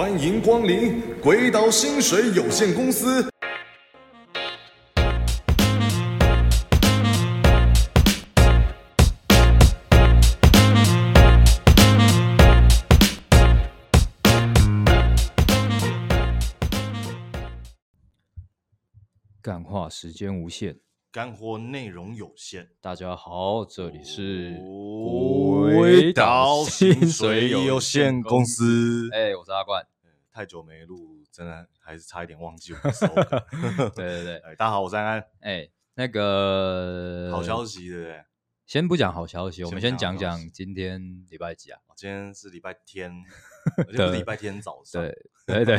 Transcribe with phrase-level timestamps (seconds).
[0.00, 3.28] 欢迎光临鬼岛薪水有限公司。
[19.42, 20.74] 干化时间无限，
[21.12, 22.70] 干货内容有限。
[22.80, 24.56] 大家好，这里是
[25.74, 29.08] 鬼岛薪水有限公司。
[29.12, 29.84] 哎、欸，我是阿冠。
[30.32, 33.44] 太久没录，真的还是差一点忘记我们收的。
[33.96, 35.18] 对对对，大家好，我是安安。
[35.40, 38.24] 哎、欸，那个好消息，对不对？
[38.66, 41.80] 先不讲好消息，我们先讲讲今天礼拜几啊？
[41.96, 43.12] 今天是礼拜天，
[43.78, 45.02] 而且是礼拜天早上。
[45.02, 45.10] 对
[45.50, 45.78] 对对，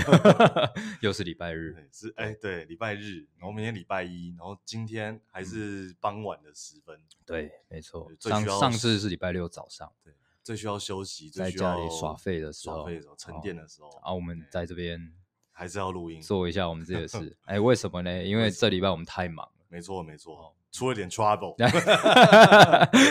[1.01, 1.75] 又是礼拜日。
[1.91, 6.99] 是哎，对，礼拜日，然后明天礼拜一，然后今天还是傍晚的时分。
[7.25, 8.11] 对，没错。
[8.19, 9.91] 上上次是礼拜六早上。
[10.03, 10.13] 对，
[10.43, 13.89] 最需要休息，在家里耍废的时候，耍废的时候，沉淀的时候。
[14.03, 15.13] 啊，我们在这边
[15.51, 17.37] 还是要录音，做一下我们自己的事。
[17.45, 18.23] 哎，为什么呢？
[18.23, 19.65] 因为这礼拜我们太忙了。
[19.69, 20.55] 没错，没错。
[20.71, 21.53] 出了点 trouble，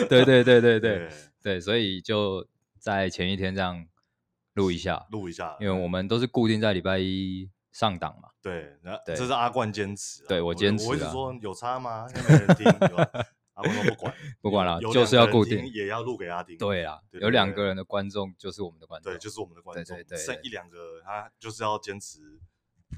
[0.09, 1.11] 对对对对对
[1.43, 2.47] 对，所以就
[2.79, 3.87] 在前一天这样
[4.61, 8.29] 录一下，录一下，因为我们都是固定在礼拜一上档嘛。
[8.43, 10.87] 对，那这是阿冠坚持，对我坚持。
[10.89, 12.07] 我一直说有差吗？
[12.15, 12.67] 没人听，
[13.55, 16.57] 阿冠说不管， 不管了，就是要固定，也要录给阿丁。
[16.57, 19.97] 对啊，有两个人的观众就是我们的观众，对，就是我们的观众。
[19.97, 22.41] 对对，剩一两个他就是要坚持，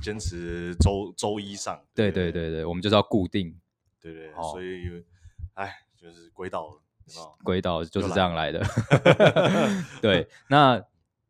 [0.01, 1.83] 坚持周周一上。
[1.95, 3.59] 对对对对，我们就是要固定。
[4.01, 5.05] 对对，所以，
[5.55, 6.79] 哎，就是鬼岛，
[7.43, 8.65] 鬼岛就是这样来的。
[10.01, 10.83] 对，那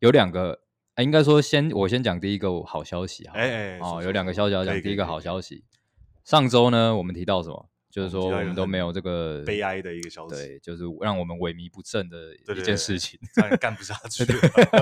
[0.03, 0.58] 有两个，
[0.97, 3.34] 应该说先我先讲第一个好消息哈。
[3.34, 4.83] 哎，哦，有两个消息要讲。
[4.83, 5.62] 第一个好消息，
[6.25, 7.69] 上周呢，我们提到什么？
[7.89, 13.20] 就是说我们都没有这个悲哀的一个消息，对，就是让我们萎靡不振的一件事情，
[13.61, 14.24] 干不下去。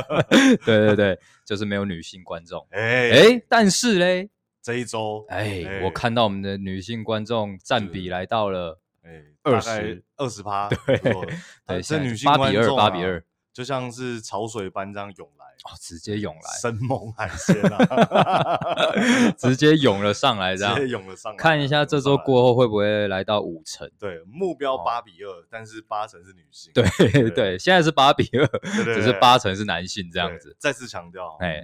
[0.65, 2.67] 对对对，就是没有女性观众。
[2.71, 4.31] 哎哎，但是嘞。
[4.63, 10.99] 这一周，哎，我看到我们的女性观众占比来到了，哎，二十二十趴，对，
[11.67, 18.59] 对，是女性八比二八比二，就像是潮水般这样涌来，哦，直接涌来，生猛海鲜啊
[19.37, 23.91] 直接涌了上来，这样，直接涌了上来，看一下这周过后会不会来到五成？
[23.99, 28.47] 对，目标八比二，但是八成是女性，对对，现在是八比二，
[28.85, 30.57] 只是八成是男性这样子。
[30.59, 31.63] 再次强调，哎。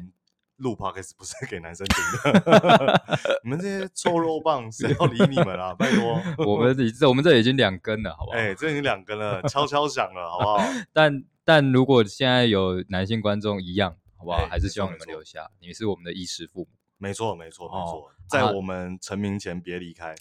[0.58, 3.02] 录 podcast 不是给男生听的，
[3.44, 5.74] 你们这些臭肉棒谁要理你们啊？
[5.74, 8.38] 拜托，我们这我们这已经两根了，好不好？
[8.38, 10.58] 哎，这已经两根了，悄悄响了，好不好？
[10.94, 14.48] 但但如果现在有男性观众一样，好不好？
[14.50, 16.68] 还是希望你们留下，你是我们的衣食父母。
[16.98, 20.12] 没错，没错，没错，在我们成名前别离开。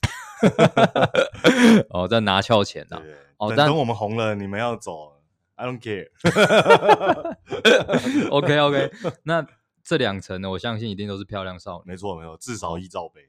[1.90, 3.02] 哦，在拿翘前呢。
[3.38, 5.20] 哦，等我们红了，你们要走
[5.56, 6.10] ，I don't care。
[8.30, 8.92] OK OK，
[9.24, 9.48] 那。
[9.86, 11.92] 这两层呢，我相信一定都是漂亮少女。
[11.92, 13.22] 没错，没错，至少一罩杯，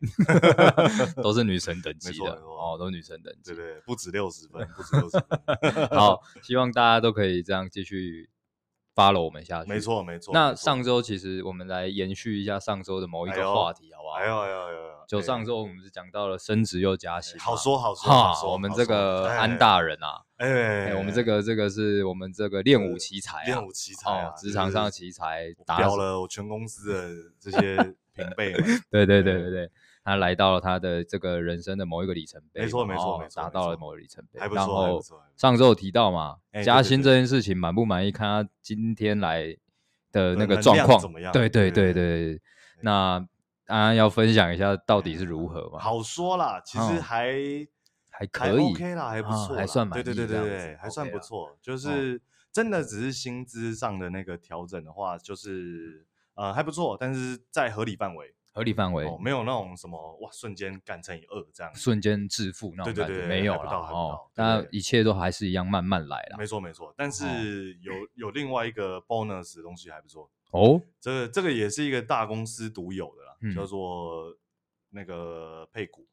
[1.23, 2.33] 都是女神等级的。
[2.33, 3.55] 哦，都是女神等级。
[3.55, 5.87] 对对，不止六十分，不止六十分。
[5.99, 8.31] 好，希望大家都可以这样继续
[8.95, 9.69] follow 我们下去。
[9.71, 10.33] 没错，没错。
[10.33, 14.15] 那上周其实我们来延续一下上周的某一个话题，好不好？
[14.15, 14.79] 哎呦哎呦哎呦！
[15.07, 18.51] 就上周我们是讲到了升职又加薪，好说好说好说。
[18.51, 27.77] 我们这个安大人啊，哎，我们这个这个是我们这个练武奇才，练武奇才啊，职场上的奇才，表了我全公司的这些
[28.13, 28.53] 平辈。
[28.91, 29.71] 对对对对对，
[30.05, 34.39] 他来到了他的这个人生的某一个里程碑，没错没错没错，达到了某个里程碑。
[34.39, 35.01] 还不错，然后
[35.37, 38.13] 上周有提到嘛，加薪这件事情满不满意？
[38.13, 39.57] 看他今天来
[40.13, 41.33] 的那个状况怎么样？
[41.33, 42.41] 对对对对，
[42.83, 43.27] 那。
[43.69, 45.81] 安安要分享一下到底是如何嘛？
[45.81, 47.35] 好说啦，其实还
[48.19, 51.59] 还可以，OK 啦，还不错，还算满意，对对对对，还算不错。
[51.61, 64.31] 就是真的只是薪资上的那个调整的话，就是呃还不错，但是在合理范围，合理范围，没有那种什么哇瞬间干乘以二这样，瞬间致富那种感觉没有了哦。
[64.35, 66.95] 那一切都还是一样慢慢来了，没错没错。
[66.97, 73.55] 但是有有另外一个 bonus 的东西还不错哦，这个这个也是一个大公司独有的啦。
[73.55, 74.35] 叫做
[74.89, 76.07] 那个配股，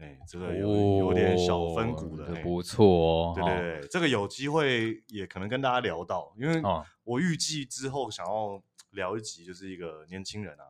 [0.00, 0.68] 哎，这个有
[0.98, 3.32] 有点小分股的，不错哦。
[3.34, 6.62] 对对对，这个有机会也可能跟大家聊到，因为
[7.04, 8.62] 我预计之后想要
[8.92, 10.64] 聊一集，就是一个年轻人啊，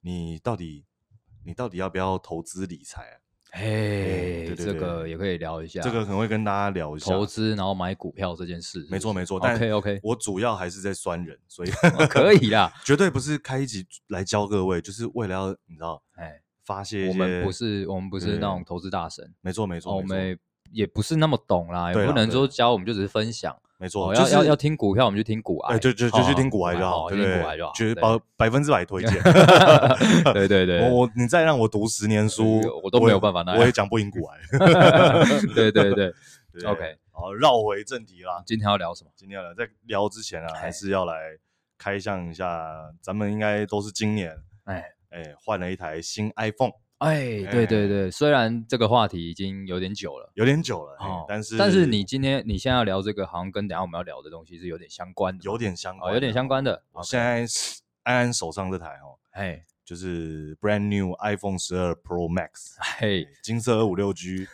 [0.00, 0.84] 你到底
[1.44, 3.16] 你到底要不要投资理财啊？
[3.52, 8.86] 哎，这个也可以聊一下，这个可能会跟大家聊一下投资，然后买股票这件事。
[8.90, 11.70] 没错没错，但 OK OK，我主要还是在酸人，所以
[12.08, 17.08] 可以啦， 绝对不是开一集来教各位，就是为了要你知道，哎，发泄。
[17.08, 20.38] 我们不是我们不是那种投资大神，没错没错，我们
[20.70, 23.56] 也不是那么懂啦，也不能说教，我们就只是分享。
[23.78, 29.12] 没错，要要要听股票，我们就听股癌，就就就去听股癌就好，听股癌就好，绝百百分之百推荐。
[30.32, 34.38] 对对对，我你再让我读十年书，我都没有办法，我也讲不赢股癌。
[35.52, 36.14] 对对对
[36.64, 39.10] ，OK，好，绕回正题啦，今天要聊什么？
[39.16, 41.14] 今天要聊，在聊之前啊，还是要来
[41.76, 42.48] 开箱一下，
[43.00, 44.32] 咱们应该都是今年，
[44.62, 46.72] 哎哎，换了一台新 iPhone。
[46.98, 56.80] 哎，对对对，虽然这个话题已经有点久了，有点久了，哦，但是但是你今天你现在要聊这个，好像跟等下我们要聊的东西是有点相关的，有点相关，有点相关的。
[56.92, 57.44] 我现在
[58.04, 64.48] 安安手上这台哦，哎，就是 brand new iPhone 十二 Pro Max，嘿，金色二五六 G，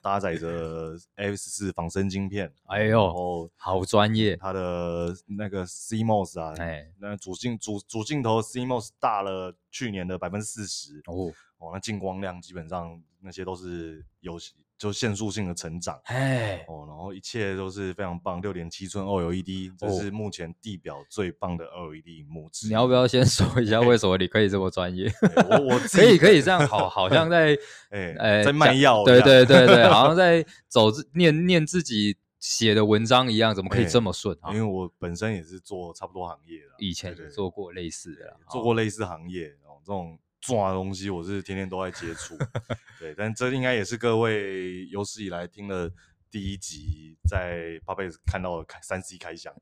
[0.00, 11.32] 搭载着 F 十四仿生晶片，哎呦，好专业，它的那个 CMOS 啊，哎，那主镜主主镜头 CMOS 大了去年的百分之四十哦。
[11.58, 14.38] 哦，那进光量基本上那些都是有
[14.78, 22.48] 就限速性的成长，哎，哦，然后一切都是非常棒，六点七寸 OLED，这是目前地表最棒的 OLED 萤幕。
[22.62, 25.12] 你要不要先说一下为什么你可以这么专业？
[25.50, 27.58] 我我可以可以这样，好， 好像在
[27.90, 34.38] 哎哎在卖药，对对对对， 好像在走念念自己写的文章一样，怎么可以这么顺？
[34.50, 40.16] 因为我本身也是做差不多行业的，以前也做过类似的，做过类似行业哦，这种。
[40.40, 42.36] 抓的东西我是天天都在接触，
[42.98, 45.90] 对，但这应该也是各位有史以来听了
[46.30, 49.52] 第一集在 Podcast 看到的三 C 开箱，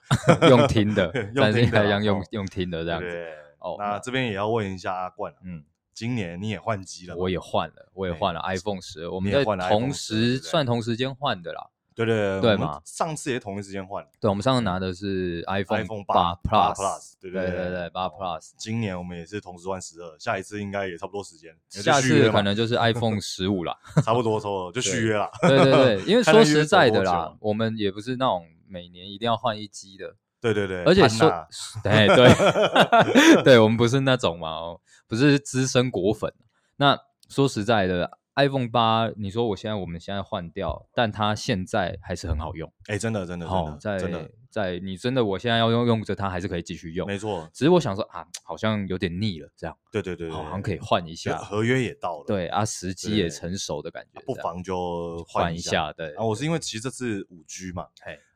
[0.48, 3.10] 用听的，三 C 开箱 用 用听的这样子。
[3.10, 5.64] 对，哦，那这边也要问一下阿冠，嗯，
[5.94, 7.16] 今年你也换机了？
[7.16, 11.70] 我也换了，我也换了 iPhone 十，我们在同时算同时间换的啦。
[11.96, 14.06] 对对对，对嘛，上次也同一时间换。
[14.20, 18.52] 对，我们上次拿的是 iPhone 八 Plus，对对对对，八 Plus。
[18.58, 21.56] 今年我们也是同时换十二，下一次应该也差不多时间。
[21.70, 25.26] 下次可能就是 iPhone 十五了， 差不多，差不多 就续约了。
[25.40, 30.14] 对对对，因为 说实在的啦，我们也不是那种每年一定要换一机的。
[30.38, 31.32] 对对对，而且说，
[31.82, 34.58] 对对，对我们不是那种嘛，
[35.08, 36.30] 不是资深果粉。
[36.76, 36.98] 那
[37.30, 38.18] 说实在的。
[38.36, 42.70] iPhone 八，你说我现在我们现在换掉，但它现在还是很好用。
[42.86, 47.06] 哎，真的真的，好在真的在你真的我现在要用用着它，还是可以继续用。
[47.06, 49.74] 没错，只是我想说啊，好像有点腻了，这样。
[49.90, 51.38] 对对对，好像可以换一下。
[51.38, 55.90] 合约也到了，对啊，时机也成熟的感觉，不妨就换一下。
[55.94, 57.86] 对啊，我是因为其实这次五 G 嘛，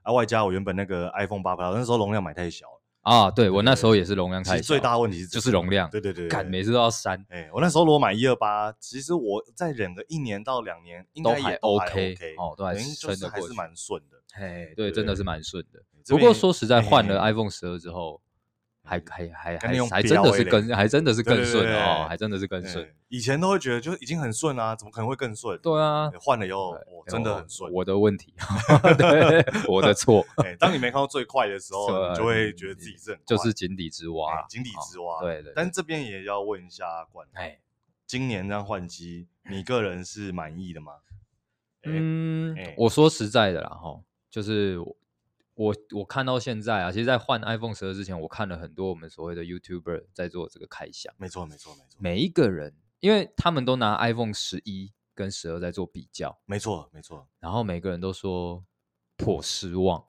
[0.02, 2.79] 啊，外加我原本那个 iPhone 八 Plus 那时候容量买太小了。
[3.10, 7.26] 啊，对我那时候也是容量太小，最大问题是就是容量，对对对，干每次都要删。
[7.28, 14.16] 哎，我那时候如果买一二八，其实我再忍个一年到两年，应该也 OK 哦，都还撑得过去，还是蛮顺的。
[14.32, 15.82] 嘿，对，真的是蛮顺的。
[16.08, 18.20] 不过说实在，换了 iPhone 十二之后。
[18.90, 22.92] 还还还还还真的是更还真的是更顺哦，还真的是更顺。
[23.08, 25.56] 以前都会觉得就已经很顺啊，怎么可能会更顺？
[25.60, 26.76] 对啊，换了以后，
[27.06, 27.72] 真的很顺。
[27.72, 28.34] 我的问题，
[28.98, 30.26] 对，我的错。
[30.58, 35.20] 当你没看到最快的时候，你就会觉得自己是就是井底之蛙，井底之蛙。
[35.22, 35.52] 对对。
[35.54, 37.58] 但这边也要问一下阿冠，哎，
[38.08, 40.94] 今年这样换机，你个人是满意的吗？
[41.84, 44.76] 嗯，我说实在的啦，哈，就是。
[45.60, 51.12] 我我看到现在啊，其实，在换 iPhone 十二之前，我看了很多我们所谓的 YouTuber 在做这个开箱。
[51.18, 51.98] 没错，没错，没错。
[51.98, 56.40] 每一个人，因为他们都拿 iPhone 十一跟十二在做比较。
[56.46, 57.28] 没错，没错。
[57.40, 58.64] 然后每个人都说
[59.18, 60.02] 颇失望。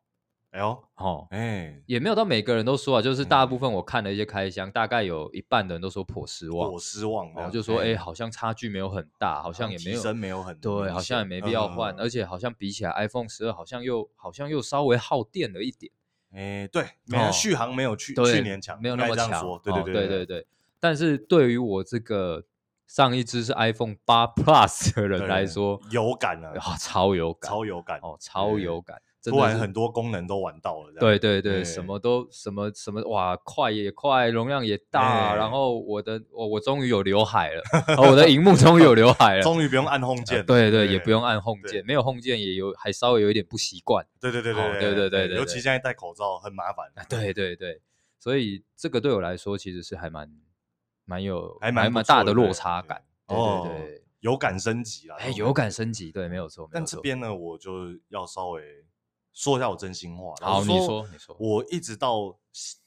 [0.52, 15.90] 哎呦，哦，哎，也没有到每个人都说啊，就是大部分我看了一些开箱，大概有一半的人都说颇失望，颇失望，然后就说，哎，好像差距没有很大，好像也没有，提升没有很对，好像也没必要换，而且好像比起来 iPhone 十二好像又好像又稍微耗电了一点，
[16.34, 20.48] 哎，对，没有续航没有去去年强，没有那么强，对对对对对，
[20.82, 22.44] 但是对于我这个
[22.88, 28.82] 上一支是 iPhone 八 Plus 的人来说，有感了，超有感，超有感，哦，超有。
[28.82, 29.02] 感。
[29.24, 37.62] 突然很多功能都玩到了，对对对，什么都什么什么哇，快也快，容量也大，然后我的我我终于有刘海了，
[38.00, 47.80] 我的荧幕终于有刘海了， 终于不用按 Home 键，对对，也不用按 Home 键，没有 Home 键也有还稍微有一点不习惯，对对对对对对对对，尤其现在戴口罩很麻烦，对对对，
[48.18, 50.28] 所以这个对我来说其实是还蛮
[51.06, 57.72] 蛮有还蛮蛮大的落差感，对对对，有感升级了，哎，有感升级，对，没有错，但这边呢，我就
[58.10, 58.64] 要稍微。
[59.34, 60.34] 说一下我真心话。
[60.42, 61.36] 好，你说，你说。
[61.40, 62.38] 我一直到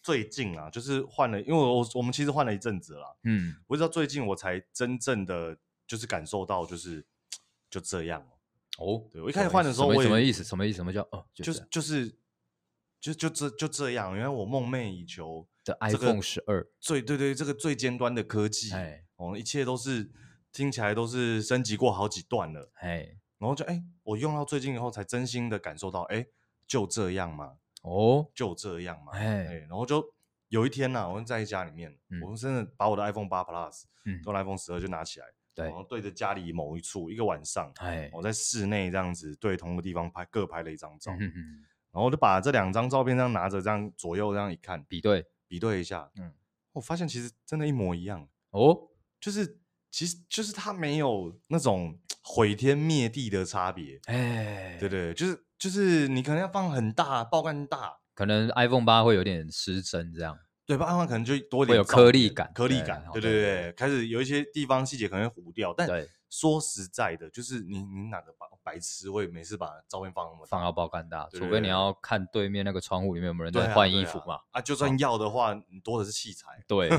[0.03, 7.05] 最近啊，就是换了，因为我我们其实换了一阵子了，嗯，我一直到最近我才真正的就是感受到，就是
[7.71, 8.21] 就这样
[8.79, 9.03] 哦。
[9.11, 10.45] 对，我一开始换的时候，我什么意思？
[10.45, 10.77] 什么意思？
[10.77, 11.25] 什么叫哦？
[11.35, 12.15] 就是就是
[13.01, 20.11] 就就这就这样，因为我梦寐以求的 iPhone 十二，最对对，这个最尖端的科技，哎，哦，一切都是
[20.53, 23.17] 听起来都是升级过好几段了，哎。
[23.37, 26.25] 然后就哎，我用到最近以后，才真心的感受到，哎，
[26.67, 27.57] 就这样嘛。
[27.83, 29.13] 哦，就这样嘛。
[29.13, 30.05] 哎，然后就
[30.49, 33.83] 有一天呢，我们在家里面，我们真的把我的 iPhone 八 Plus
[34.25, 45.27] 跟 iPhone 十二就拿起来，对，然后对着家里某一处一个晚上，哎，我在室内这样子对同一个地方拍，各拍了一张照，然后我就把这两张照片这样拿着，这样左右这样一看，比对。
[45.47, 46.33] 比对一下，嗯，
[46.73, 48.89] 我发现其实真的一模一样哦，
[49.21, 49.61] 就是。
[49.95, 54.89] 其实就是它没有那种毁天灭地的差别，哎，对。
[54.89, 60.37] 对，就是就是你可能要放很大，爆干大，可能 iPhone 八会有点失真这样，
[60.67, 65.89] 对吧？iPhone 可能就多一点有颗粒感，颗粒感，对对对，开始有一些地方细节可能会糊掉，但
[66.35, 71.29] 说实在的，就是你你哪个白白痴会每次把照片放那么放到爆干大？
[71.31, 74.41] 除非你要看对面那个窗户里面有没有人在换衣服嘛？
[74.51, 76.49] 啊，就算要的话，你多的是器材。
[76.67, 76.91] 对，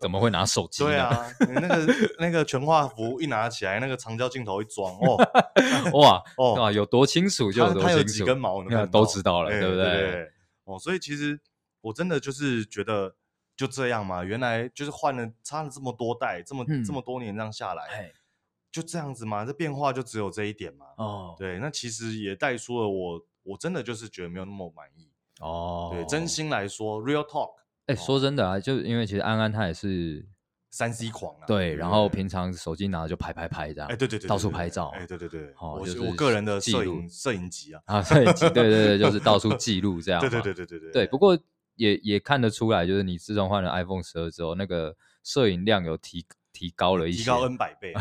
[0.00, 0.82] 怎么会拿手机？
[0.82, 5.16] 对啊，那个那个全画幅一拿起来，那个长焦镜头一装，哦，
[5.94, 10.32] 哇哦，哇，有多清楚就有多清楚，它有几根毛 都知道了，对不对？
[10.64, 11.38] 哦，所以其实
[11.80, 13.14] 我真的就是觉得
[13.56, 18.10] 就这样嘛，原来就是换了差了这么多代，这么这么多年这样下来。
[18.72, 19.44] 就这样子吗？
[19.44, 20.86] 这变化就只有这一点吗？
[20.96, 25.08] 哦，对，那其实也带出了我，我真的就是觉得没有那么满意
[25.40, 25.90] 哦。
[25.92, 27.50] 对，真心来说，real talk。
[27.86, 30.24] 哎，说真的啊，就因为其实安安他也是
[30.70, 31.46] 三 C 狂啊。
[31.48, 33.88] 对，然后平常手机拿着就拍拍拍这样。
[33.90, 34.92] 哎，对对对，到处拍照。
[34.94, 37.82] 哎，对对对，我我个人的摄影摄影集啊。
[37.86, 40.20] 啊，摄影集，对对对，就是到处 记录这样。
[40.20, 40.92] 对对对对对对。
[40.92, 41.36] 对，不过
[41.74, 46.24] 也也看得出来，就是你自从换了 iPhone 十二之后，那个摄影量有提。
[46.60, 47.94] 提高了一些，提高 N 百倍。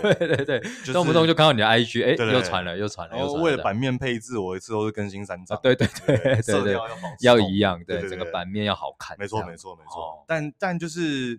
[0.00, 3.32] 对 对对，动不动就看到你的 IG，哎，又传了，又传了。
[3.34, 5.60] 为了版面配置，我一次都是更新三张。
[5.62, 6.88] 对对对，色调
[7.20, 9.14] 要要一样，对，整个版面要好看。
[9.18, 10.24] 没错没错没错。
[10.26, 11.38] 但但就是，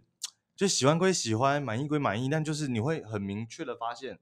[0.55, 4.19] 就喜欢归喜欢，满意归满意，但就是你会很明确的发现，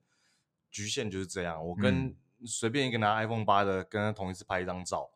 [0.71, 1.61] 局限就是这样。
[1.61, 5.09] 我跟随便一个拿 iPhone 八的，跟他同一次拍一张照，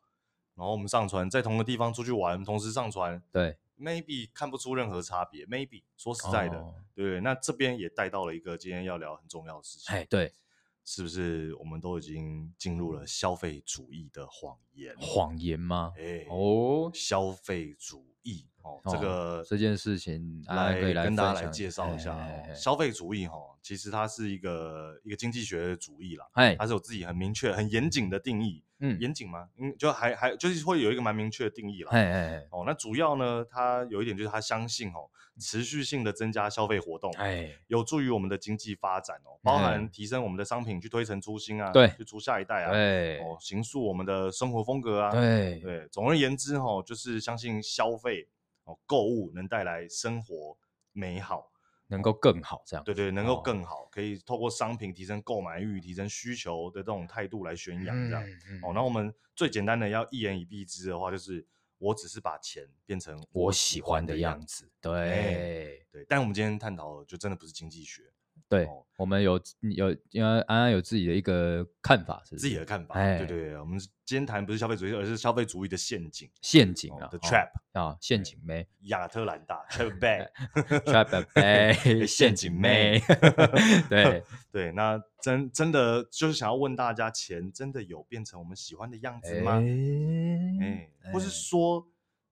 [0.55, 3.23] 然后我们上传在同个地方出去玩，同时上传。
[3.31, 3.55] 对。
[3.79, 6.73] Maybe 看不出任何差别，Maybe 说实在的，oh.
[6.93, 10.33] 对，那这边也带到了一个今天要聊很重要的事情，哎，对，
[10.83, 14.93] 是不是我们都已经进入了消费主义的谎言？
[14.99, 15.93] 谎言吗？
[15.97, 28.65] 哎，哦，消费主义，哦，这个这件事情来跟大家来介绍一下，消费主义，哈，其实它是一个一个经济学的主义啦，哎，它是有自己很明确、很严谨的定义。
[28.79, 29.49] 嗯，严谨吗？
[29.57, 31.91] 嗯，就还还就是会有一个蛮明确的定义了。
[31.91, 35.09] 哎哎哎，哦，那主要呢，它有一点就是它相信哦，
[35.39, 48.27] 持续性的增加消费活动，哎，有助于我们的经济发展哦，包含提升我们的商品去推陈出新啊，对，去出下一代啊，对，哦，形塑我们的生活风格啊，对对，总而言之哈，就是相信消费
[48.63, 50.57] 哦，购物能带来生活
[50.93, 51.51] 美好。
[51.91, 58.23] 能够更好，这样对对，能够更好，可以透过商品提升购买欲、提升需求的这种态度来宣扬这样。
[58.61, 61.45] 哦，那我们最简单的要一言以蔽之的话，就是
[61.79, 64.69] 我只是把钱变成我喜欢的样子。
[64.79, 68.03] 对对，但我们今天探讨的就真的不是经济学。
[68.49, 69.39] 对，我们有
[69.75, 72.95] 有，因为安安有自己的一个看法，是自己的看法。
[72.95, 76.27] 对对，我们今天谈不是消费主义，而是消费主义的陷阱。
[76.41, 82.99] 陷阱啊，the trap 啊，陷阱妹，亚特兰大 trap bag，trap bag， 陷阱妹。
[83.87, 89.61] 对对，那真真的就是想要问大家，钱真的有变成我们喜欢的样子吗？
[90.59, 91.87] 哎，或是说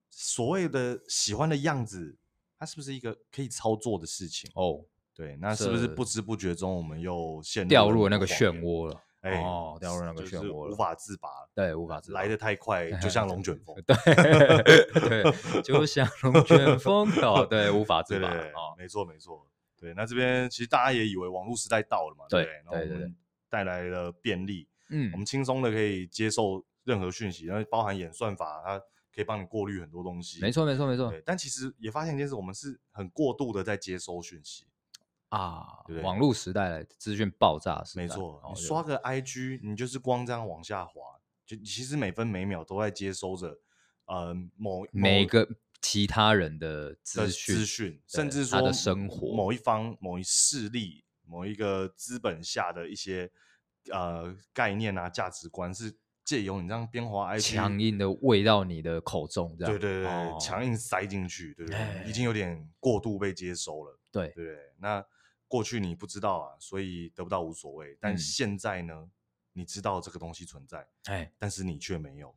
[0.10, 2.18] 所谓的喜欢的样子，
[2.58, 4.50] 它是不是一个可以操作的事情？
[4.56, 4.84] 哦。
[5.18, 9.02] 对，那是不是不知不觉中我们又陷掉入了那个漩涡了？
[9.22, 9.32] 哎，
[9.80, 11.28] 掉入那个漩涡了，无法自拔。
[11.56, 13.76] 对，无法自拔，来的太快， 就像龙卷风。
[13.84, 13.94] 对，
[15.10, 17.10] 对，就像龙卷风。
[17.24, 18.30] 哦，对，无法自拔。
[18.30, 19.46] 哦，没错，没错。
[19.76, 22.26] 对，那这边其实大家也以为网络时代到了嘛？
[22.30, 23.16] 对，然后我们
[23.50, 28.80] 带来了便利，嗯，我们轻松的可以接受任何讯息，然后包含演算法，它
[29.12, 30.40] 可以帮你过滤很多东西。
[30.42, 31.10] 没错，没错，没错。
[31.10, 34.67] 对，但其实也发现一件事，我们是很过度的在接收讯息。
[35.30, 38.42] 啊，对对网络时代的资讯爆炸时代，没错。
[38.48, 40.94] 你刷个 IG，你就是光这样往下滑，
[41.46, 43.60] 就其实每分每秒都在接收着，
[44.06, 45.46] 呃，某每个
[45.82, 53.30] 其他人的资讯，资讯，甚至说他的生活，某一方、某一势力、某一个资本下的一些
[53.92, 55.94] 呃概念啊、价值观，是
[56.24, 62.06] 借由你这样边滑 IG，强硬的喂到你的口中，这样，对对对，哦、强硬塞进去，对不对？
[62.08, 65.06] 已经有点过度被接收了，对对，对，那。
[65.48, 67.98] 过去你不知道啊，所以得不到无所谓。
[68.00, 69.12] 但现在呢，嗯、
[69.54, 72.36] 你知道这个东西存在，哎，但是你却没有，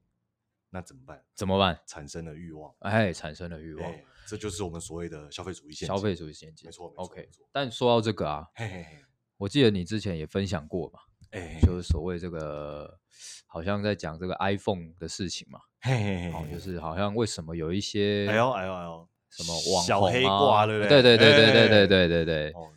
[0.70, 1.24] 那怎么办？
[1.34, 1.80] 怎么办？
[1.86, 3.94] 产生了欲望，哎，产生了欲望，
[4.26, 5.96] 这就是我们所谓的消费主义陷阱。
[5.96, 7.04] 消费主义陷阱，没错，没错。
[7.04, 9.04] OK，但说到这个啊，嘿嘿嘿，
[9.36, 11.00] 我记得你之前也分享过嘛，
[11.30, 13.00] 哎，就是所谓这个，
[13.46, 15.60] 好像在讲这个 iPhone 的事情嘛。
[15.80, 21.02] 嘿嘿嘿，哦，就是好像为什么有一些哎呦哎呦哎呦什么网红、啊、小黑挂，对不对？
[21.02, 22.50] 对对对对对对对对对。
[22.52, 22.70] 哦，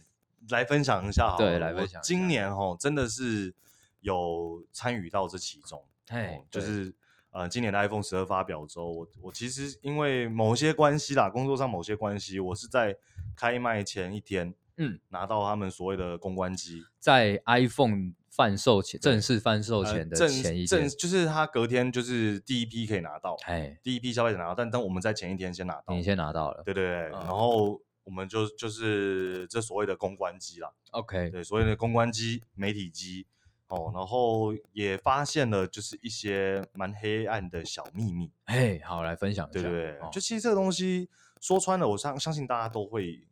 [0.49, 2.01] 来分享一下好，对，来分享。
[2.01, 3.53] 今年哦，真的是
[4.01, 6.93] 有参与到这其中，哎、哦，就是
[7.31, 12.95] 呃，今年的 iPhone 十二发表周，我我其实因为某些关系啦，工作上某些关系，我是在
[13.35, 18.13] 开卖前一天，嗯，拿到他们所谓的公关机，在 iPhone。
[18.35, 33.25] 贩售前正式贩售前的前一天，呃、就是他隔天就是第一批可以拿到，哎，第一批消费者拿到，但但我们在前一天先拿到，你先拿到了，对对对，嗯、然后我们就就是这所谓的公关机啦，OK，对，所谓的公关机、媒体机，
[33.67, 43.27] 哦，然后也发现了就是一些蛮黑暗的小秘密，嘿，好，来分享一下，对对对，哦、就其实这个东西说穿了，我相相信大家都会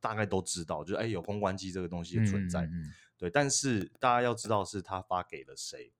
[0.00, 2.62] 大概都知道，就是哎有公关机这个东西的存在。
[2.62, 2.92] 嗯嗯嗯。
[3.18, 5.90] 对，但是大家要知道是他发给了谁，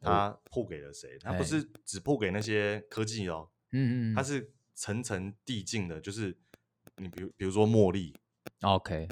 [0.00, 6.38] 他铺给了谁，他不是只铺给那些科技哦，嗯嗯，他是层层递进的，就是
[6.98, 8.14] 你比如比如说茉莉
[8.62, 9.08] ，OK，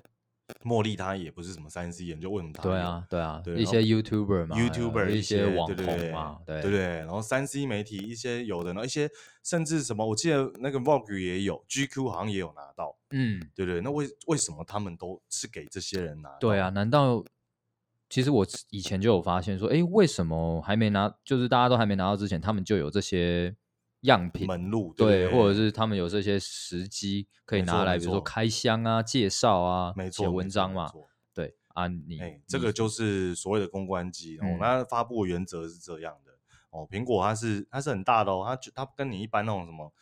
[0.64, 2.62] 茉莉她也不是什么三 C 研究，为什么他？
[2.62, 9.10] 对啊对啊，一些 YouTuber 嘛，YouTuber 一些网红嘛，对对对，然后三 C 媒体一些有的呢，一些
[9.42, 12.96] 甚至什么，我记得那个 Vogue 也有，GQ 好像也有拿到。
[13.10, 16.30] 嗯，对对，那为为什么他们都是给这些人拿？
[16.40, 17.24] 对啊，难道
[18.08, 21.12] 其实我以前就有发现说，哎，为什么还没拿？
[21.24, 23.54] 就是大家都还没拿到之前，他们就有这些
[24.06, 24.46] 样品。
[24.46, 30.90] 门路，对，对，或者是他们有这些时机可以拿来，比如说开箱啊、介绍啊、没错，写文章嘛，
[31.34, 36.32] 对啊，你这个就是所谓的公关机，哦，那发布的原则是这样的。
[36.70, 39.92] 哦，苹果它是它是很大的哦，它它跟你一般那种什么。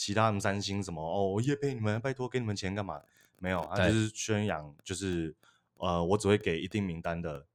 [0.00, 3.02] 其他什么三星什么哦，我也配你们，拜托给你们钱干嘛？
[3.40, 5.34] 没有，它就是宣扬，就是
[5.74, 7.47] 呃，我只会给一定名单的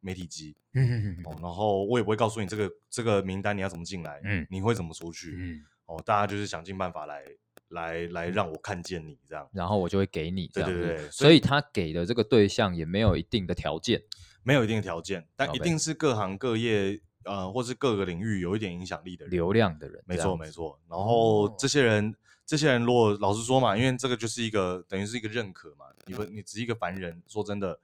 [0.00, 7.24] 媒体机，嗯哦，然后我也不会告诉你这个这个名单你要怎么进来，嗯，你会怎么出去，嗯，哦，大家就是想尽办法来
[7.68, 14.02] 来来让我看见你这样，然后我就会给你，对对对，所以他给的这个对象也没有一定的条件，
[14.42, 17.00] 没有一定的条件，但一定是各行各业。
[17.24, 20.80] 呃，或是各个领域有一点影响力的人，流量的人，没错没错。
[20.88, 22.14] 然后这些人，哦、
[22.46, 27.78] 这些人如果老实说嘛，因为这个就是一个等于是一个认可嘛，你不你只是一个凡人，说真的，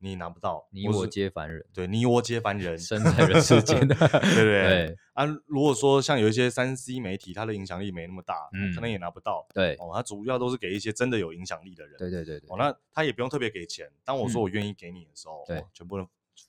[0.00, 4.96] 你拿不到，你我皆凡人，对你我皆凡人， 生在人世间， 对不对，对？
[5.14, 9.74] 啊，如果说像有一些三 C 媒体，它的影响力没那么大，嗯，可能也拿不到，对。
[9.76, 16.06] 哦，它主要都是给一些真的有影响力的人，对对对对，哦，那他也不用特别给钱，当我说我愿意给你的时候，对、哦，全部人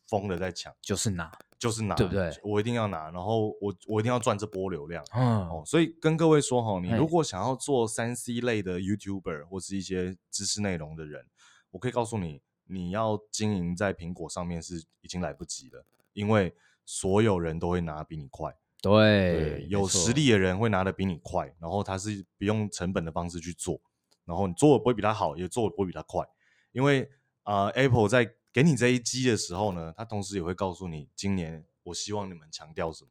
[0.10, 1.32] 疯了在抢，就是拿。
[1.60, 2.30] 就是拿，对不对？
[2.44, 5.04] 我一定要拿，然后我我一定要赚这波流量。
[5.16, 11.26] 嗯，哦，所以跟各位说哈，你如果想要做三 C 类的 YouTuber 或是一些知识内容的人，
[11.72, 16.54] 我可以告诉你，你要经营在苹果上面是已经来不及了，因为
[16.86, 18.56] 所有人都会拿比你快。
[18.80, 23.82] 对，对，有实力的人会拿的比你快，然后他是不用成本的方式去做，
[24.24, 26.24] 然后你做的不会比他好，也做的不会比他快，
[26.72, 27.10] 因为
[27.42, 33.10] 啊，呃，Apple 在给你这一击的时候呢，他同时也会告诉你，今年我希望你们强调什么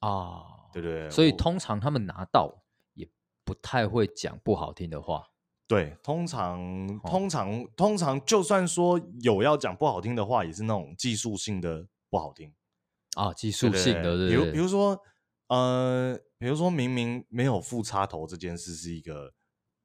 [0.00, 0.68] 啊？
[0.72, 2.62] 对对对，所以通常他们拿到
[2.94, 3.08] 也
[3.44, 5.28] 不太会讲不好听的话。
[5.68, 12.52] 对，通常通常通常就算说有要讲不好听的话，也是那种技术性的不好听
[13.14, 14.98] 啊，技术性的，对对对，比如比如说
[15.48, 19.34] 呃，比如说明明没有副插头这件事是一个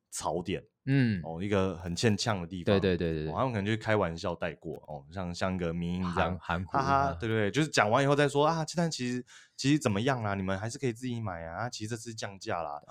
[0.09, 0.63] 槽点。
[0.85, 10.35] 嗯，哦，一个很欠呛的地方，对对对对，他们可能就开玩笑带过，哦，像像个迷因这样，含哈哈，对对对，就是讲完以后再说啊，但其实其实怎么样啊？
[10.35, 12.81] 你们还是可以自己买啊，其实这次降价啦，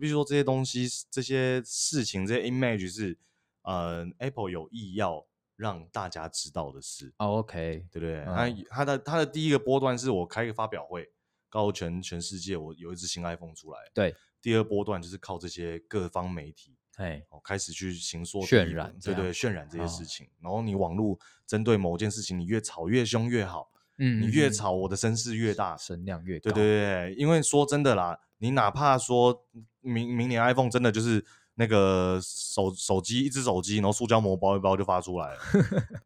[0.00, 3.18] 比如说这些东西、这些事情、这些 image 是
[3.62, 5.26] 呃 Apple 有意要
[5.56, 7.12] 让大家知道的事。
[7.18, 8.24] 哦，OK，对不对？
[8.24, 11.10] 他他的他的第一个波段是我开一个发表会，
[11.48, 13.78] 告诉全全世界我有一只新 iPhone 出来。
[13.92, 16.76] 对，第二波段就是靠这些各方媒体。
[16.96, 20.28] 哎，开始去行说渲染，对对，渲染这些事情。
[20.40, 23.70] 然后你网络针对某件事情，你越吵越凶越好。
[23.96, 26.50] 嗯，你越吵，我的声势越大，声量越高。
[26.50, 29.46] 对对对，因为说真的啦，你哪怕说
[29.80, 31.24] 明明年 iPhone 真的就是
[31.54, 35.40] 那个手手机一只手机，然后塑胶膜包一包就发出来了。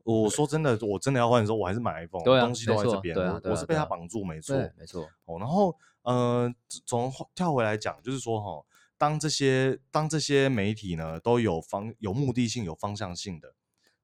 [0.04, 3.16] 我说真的，我真的要换的时候，我还是买 iPhone，东西都在这边。
[3.44, 5.08] 我是被它绑住，没错，没错。
[5.24, 6.52] 哦，然后呃，
[6.84, 8.62] 从跳回来讲，就是说哈。
[8.98, 13.54] 当这些当这些媒体呢都有方有目的性有方向性的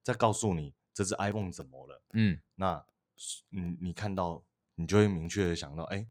[0.03, 2.83] 在告诉你这支 iPhone 怎么了，嗯，那
[3.49, 4.43] 你你看到
[4.75, 6.05] 你就会明确的想到，哎，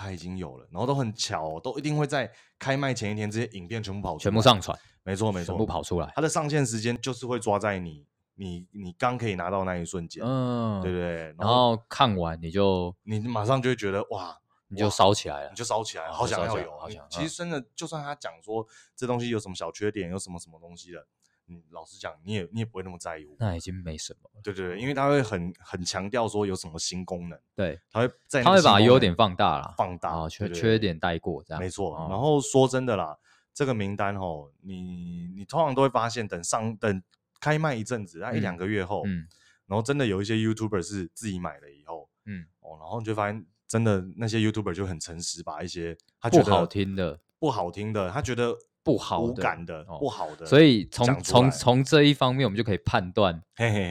[0.00, 11.34] 它已经有了，然后都很巧，都一定会在开卖前一天，这些影片全部跑出来，全部上传，没错没错，全部跑出来，它的上线时间就是会抓在你你你刚可以拿到那一瞬间，嗯，对不对？
[11.38, 14.36] 然后看完你就你马上就会觉得哇。
[14.72, 17.04] 你就烧起来了，你就烧起来了，好想要有，好想。
[17.10, 21.04] 其实真的，就算他讲说这东西有什么小缺点，有什么什么东西的，
[21.50, 23.36] 嗯，老实讲，你也你也不会那么在意我。
[23.38, 24.30] 那已经没什么。
[24.42, 31.60] 对对对，因为他会很很强调说有什么新功能，对，他会在他会把优点放大了，放大，缺缺点带过这样。
[31.60, 31.94] 没错。
[32.08, 33.18] 然后说真的啦，
[33.52, 37.02] 这个名单哦，你你通常都会发现，等上等
[37.40, 39.26] 开卖一阵子，那一两个月后，嗯。
[39.66, 53.42] 然后真的有一些 YouTuber 是自己买了以后，嗯，哦，然后你就发现真的那些 YouTuber 就很诚实，把一些他觉得不好听的、不好听的，他觉得不好无感的、不好的，所以从从从这一方面，我们就可以判断，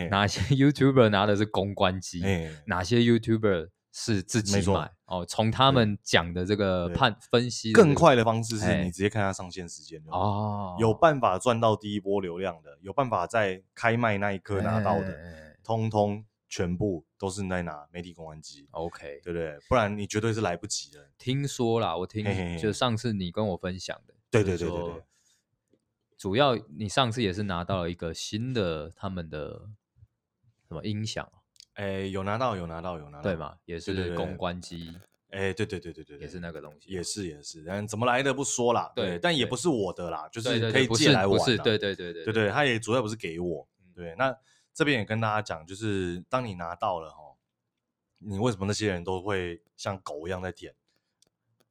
[0.09, 2.21] 哪些 YouTuber 拿的是公关机，
[2.65, 4.91] 哪些 YouTuber 是自己买。
[5.05, 15.17] 哦，从他们讲的这个判分析，更快的方式是你直接看他上线时间哦，有办法赚到第一波流量的，有办法在开卖那一刻拿到的。
[15.63, 19.55] 通通全部都是在拿媒体公关机，OK，对不对？
[19.69, 20.97] 不然你绝对是来不及的。
[21.15, 22.57] 听说啦，我听嘿嘿嘿。
[22.57, 25.03] 就上次你跟我分享的，对对对对对。
[26.17, 29.69] 主要你上次也是拿到了一个新的他们的
[30.67, 31.31] 什么音响？
[31.73, 33.57] 哎，有拿到，有拿到，有拿到，对嘛？
[33.65, 34.95] 也是公关机。
[35.29, 37.63] 哎，对对对对对，也是那个东西，也是也是。
[37.63, 41.37] 但怎么来的不说啦，对，但也不是我的啦，就是可以借来玩。
[41.37, 44.35] 不是，对对对对对对，他也主要不是给我，对那。
[44.71, 47.17] 这边也跟大家讲，就是当你拿到了哈，
[48.19, 50.73] 你为什么那些人都会像狗一样在舔？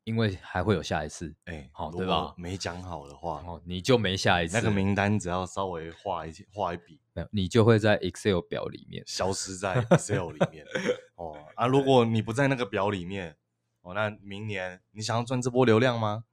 [0.09, 2.33] 因为还会有下一次，哎，好，对吧？
[2.39, 4.57] 没讲好的话，哦，你就没下一次。
[4.57, 10.65] 那个名单只要稍微画一画一笔，没有，你就会在 Excel 表里面消失在 Excel 里面。
[11.17, 13.37] 哦啊，如果你不在那个表里面，
[13.83, 16.25] 哦，那明年你想要赚这波流量吗？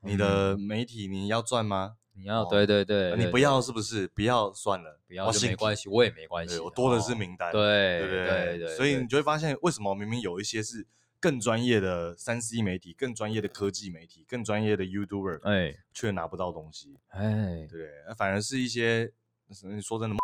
[0.00, 1.96] 你的媒体你要赚吗？
[2.14, 4.08] 你要对对对，你不要是不是？
[4.08, 7.52] 不要算了，不要就没关系，我也没关系，我多的是名单。
[7.52, 10.86] 对对对对，所以你就会发现，为什么明明有一些是
[11.20, 16.98] 更专业的三 C 媒体、更专业的科技媒体、更专业的 YouTuber，哎，却拿不到东西。
[17.08, 19.10] 哎，对，反而是一些
[19.48, 20.16] 你说真的，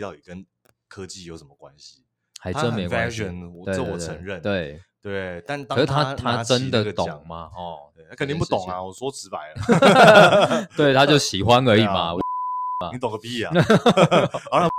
[0.00, 0.44] 到底跟
[0.88, 2.04] 科技有什么关系？
[2.40, 3.18] 还真没关系，
[3.66, 4.40] 这我承认。
[4.42, 4.80] 对。
[5.02, 7.50] 对，但当他他真的懂吗？
[7.56, 8.80] 哦，他肯定不懂啊！
[8.80, 12.12] 我说直白了， 对，他就喜欢而已嘛。
[12.92, 13.52] 你懂个屁啊！
[14.48, 14.70] 好了，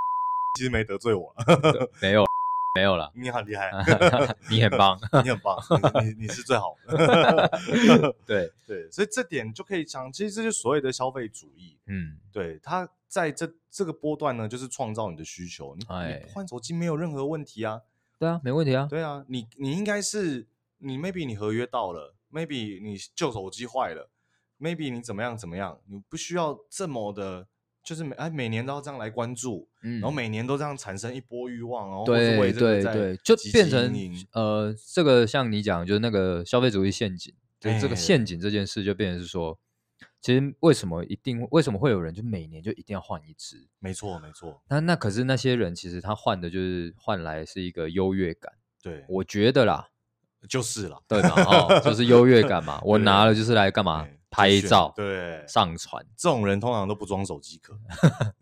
[0.54, 1.36] 其实没得罪我，
[2.02, 2.26] 没有，
[2.76, 3.12] 没有了。
[3.14, 3.70] 你很厉害，
[4.50, 5.58] 你很棒，你很棒，
[6.04, 7.52] 你你是最好的。
[8.26, 11.78] 对对，所以这点就可以讲，其实这就是所谓的消费主义。
[11.86, 15.76] 嗯，对，他在这这个波段呢，就是创造你的需求。
[15.78, 15.86] 你
[16.34, 17.82] 换手机没有任何问题啊。
[18.18, 18.88] 对啊，没问题啊。
[18.90, 20.48] 对啊，你你应该是
[20.80, 24.10] 你 maybe 你合约到了，maybe 你旧手机坏了
[24.60, 27.48] ，maybe 你怎么样怎么样，你不需要这么的，
[27.84, 33.94] 就是每哎每年都要这样来关注，嗯，然后每年都这样产生一波欲望，然后对对对，就变成
[34.32, 39.60] 呃这个像你讲就是那个消费主义陷阱，就这个陷阱这件事就变成是说。
[40.22, 43.68] 其实为什么一定为什么会有人就每年就一定要换一只？
[43.80, 44.62] 没错没错。
[44.70, 48.54] 那那可是那些人其实他换的就是换来是一个优越感。
[48.82, 49.90] 对，我觉得啦，
[50.48, 52.80] 就是啦，对嘛，哦，就是优越感嘛。
[52.88, 54.08] 我拿了就是来干嘛？
[54.34, 56.04] 拍照，对，上传。
[56.18, 57.78] 这种人通常都不装手机壳，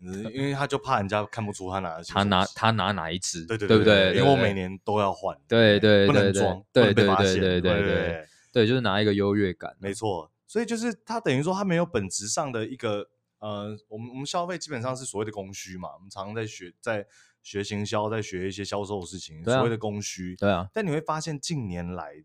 [0.32, 2.04] 因为他就怕人家看不出他拿的。
[2.04, 3.44] 他拿他拿哪一支？
[3.44, 4.14] 对对对不对？
[4.16, 5.36] 因为我每年都要换。
[5.46, 9.76] 对对对，不能装，对对对对对对对，就是拿一个优越感。
[9.78, 10.32] 没错。
[10.46, 13.06] 所以就是他等于说他没有本质上的一个
[13.38, 17.06] 呃，我们我们消费基本上是所谓的供需嘛，我们常常在学在
[17.42, 20.34] 学行销，在学一些销售的事情，所谓的供需。
[20.36, 20.68] 对啊。
[20.72, 22.24] 但你会发现近年来，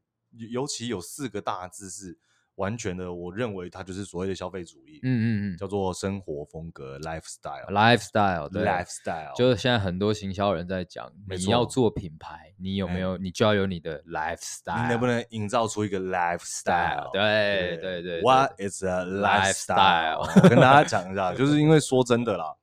[0.52, 2.18] 尤其有四个大字是。
[2.58, 17.12] 完全的，我认为它就是所谓的消费主义，嗯嗯嗯，叫做生活风格 （lifestyle），lifestyle，对，lifestyle，就是现在很多行销人在讲，你要做品牌，你有没有，你就要有你的 lifestyle，你能不能营造出一个 lifestyle？
[17.14, 18.02] 对对。
[18.02, 20.42] 对，What is a lifestyle？
[20.44, 22.56] 我跟大家讲一下， 就是因为说真的啦，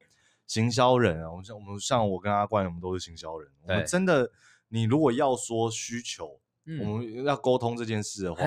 [0.47, 4.29] 行销人啊，我们像我们像我跟阿冠，我们都是行销人，我们真的，
[4.69, 6.41] 你如果要说需求。
[6.67, 8.43] 嗯、我们要沟通这件事的话，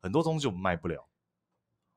[0.00, 1.08] 很多东西我们卖不了，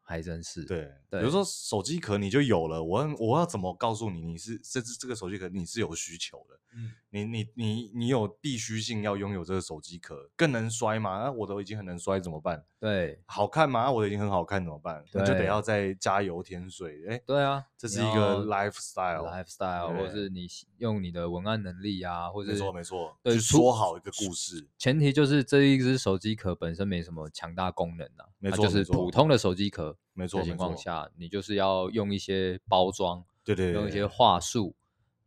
[0.02, 0.64] 还真是。
[0.64, 6.60] 对，对比如说手机壳你就有了，我我要怎么告诉你，你是甚至这个手机壳你是有需求的？
[6.76, 11.24] 嗯，你你你你有必须性要拥有这个手机壳，更能摔吗？
[11.24, 12.66] 那我都已经很能摔，怎么办？
[12.80, 13.90] 对，好看吗？
[13.90, 15.02] 我都已经很好看，怎么办？
[15.14, 17.06] 那就得要再加油添水。
[17.08, 20.48] 哎，对啊，这是一个 lifestyle，lifestyle，或者是你
[20.80, 24.68] 用你的文案能力啊，或者没错没错，对，说好一个故事。
[24.78, 29.98] 前提就是这一只手机壳本身没什么强大功能啊，没错，就是普通的手机壳。
[30.14, 34.76] 没错，情况下你就是要用一些包装，对对，用一些话术。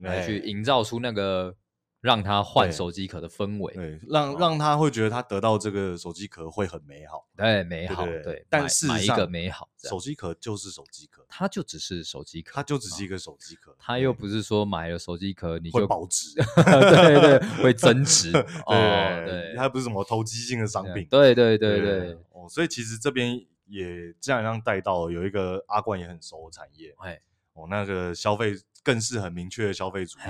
[0.00, 1.54] 来去营造出那个
[2.00, 8.46] 让他换手机壳的氛围，对，让让他会觉得他得到这个手机壳会很美好，对，美好，对。
[8.48, 16.34] 但是买一个美好，手机壳就是手机壳，它就只是手机壳，它就只是一个手机壳，它又不是说买了手机壳你就保值，
[16.64, 18.30] 对对，会增值，
[18.64, 27.20] 哦，对，它不是什么投机性的商品，对对对对，哦，所以其实这边也这样让带到有一个阿冠也很熟的产业，哎，
[27.52, 30.22] 哦，那个消费更是很明确的消费主义。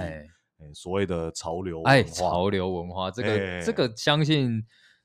[0.74, 4.64] 所谓的潮流文化，哎，潮流文化这个、欸、这个，相信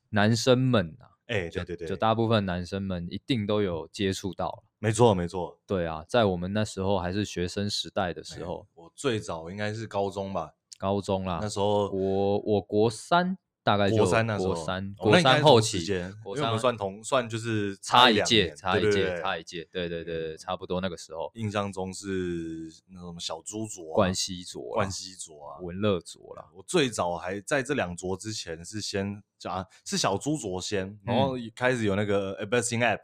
[0.09, 4.63] 男生们啊，哎，对对对，就大部分男生们一定都有接触到。
[4.79, 13.37] 没错没错，对啊，在我们那时候还是学生时代的时候，欸、我最早应该是高中吧，高中啦，那时候我我国三。
[13.65, 15.83] 大概就国三那时候，国三国三后期，
[16.23, 21.31] 国三算同算就是差一届，差一届，差一届，对对对，差不多那个时候。
[21.33, 26.45] 印象中是那种小猪卓、冠希卓、冠希卓啊、文乐卓啦。
[26.53, 32.99] 我最早还在这两卓之前是先啊是小猪卓先，然后开始有那个 Everything App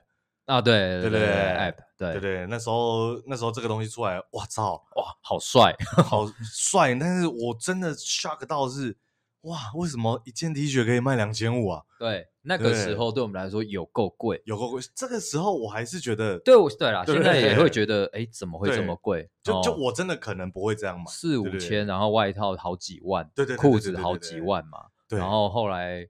[0.46, 6.94] 啊，对对对 App，对对对，那时候那时候这个东西出来，哇操，哇，好帅，好帅！
[6.94, 8.96] 但是我真的 shock 到是。
[9.42, 11.82] 哇，为什么一件 T 恤可以卖两千五啊？
[11.98, 14.82] 对，那个时候对我们来说有够贵，有够贵。
[14.94, 19.30] 这个时候我还是觉得，对，对啦，现在也会觉得，哎，怎么会这么贵？
[19.44, 24.86] 就就我真的可能不会这样买，四五千，然后外套好几万，对对，裤子好几万嘛。
[25.10, 26.08] 然后后来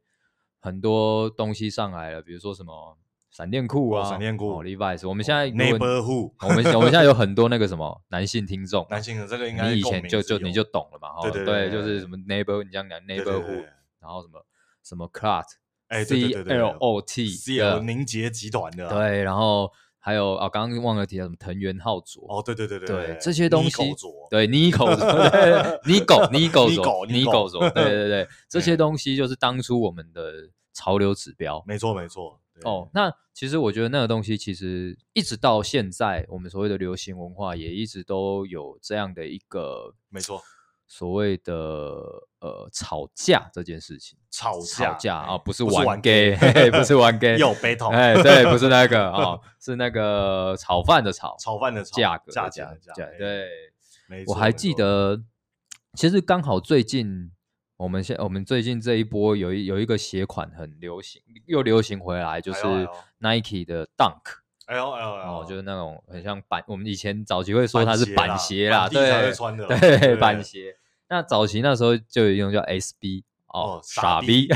[0.59, 2.97] 很多东西上来了，比如说什么。
[3.31, 5.07] 闪电裤啊，闪电裤，Levi's。
[5.07, 13.65] 我们现在 neighborhood，我们我们现在有很多那个什么男性听众，男性的这个应该你以前就就你就懂了嘛，对对，就是什么 neighbor，你这样讲 neighborhood，
[14.01, 14.45] 然后什么
[14.83, 15.45] 什么 clot，
[15.87, 23.71] 哎，C L O T，C L 凝结集团的，对，然后还有啊，刚刚忘了提到什么藤原浩佐，哦，对对对对，这些东西，
[24.29, 24.93] 对，Nico，
[25.31, 25.53] 对
[25.85, 32.37] ，Nico，Nico，Nico，佐，对对 对，这 些东西就是当初我们的潮流指标，没错没错。
[32.63, 40.41] 哦，那其实我觉得那个东西，其实一直到现在，我们所谓的流行文化也一直都有这样的一个，没错，
[40.87, 41.53] 所谓的
[42.39, 46.35] 呃吵架这件事情，吵架吵架啊，不是玩 gay，
[46.71, 53.47] 不是玩 gay， 有 battle，哎，对，不是那个啊， 是那个炒饭的炒，炒饭的炒价格，价钱的价，对，
[54.27, 55.23] 我还记得，
[55.93, 57.31] 其实刚好最近。
[57.81, 62.61] 我们现我们最近这一波有一有一个鞋款很流行，又流行回来，就是
[63.17, 64.21] Nike 的 Dunk，
[64.67, 69.33] 哎呦哎呦，哦，就是那种很像板，我们以前早期会说它是板鞋啦，对，
[69.99, 70.75] 对，板鞋。
[71.07, 74.47] 那早期那时候就有一种叫 SB，哦，傻逼，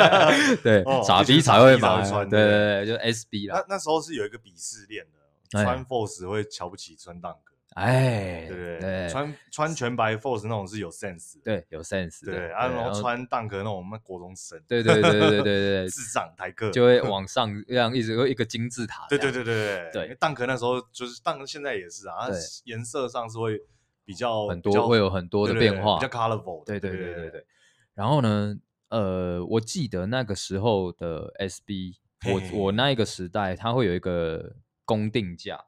[0.62, 3.64] 对，傻逼才会买，对对对，就 SB 啦。
[3.66, 5.02] 那那时候是有一个鄙视链
[5.50, 7.36] 的，穿 Force 会瞧不起穿 Dunk。
[7.76, 22.28] 哎，对对，穿穿全白 Force 那种是有 sense，对，有 sense，对，然后穿 Dunk 那种我们国中生，对对对对对对， 智障台客就会 往上这样一直会一个金字塔，对对对对对，对，Dunk 那时候就是 Dunk 现在也是啊，
[22.64, 23.60] 颜色上是会
[24.06, 26.08] 比较很多会有很多的变化，比较。
[26.08, 27.46] colorful，对对对对对。
[27.92, 28.56] 然后呢，
[28.88, 34.54] 呃，我记得那个时候的 SB，我我那一个时代它会有一个
[34.86, 35.65] 公定价。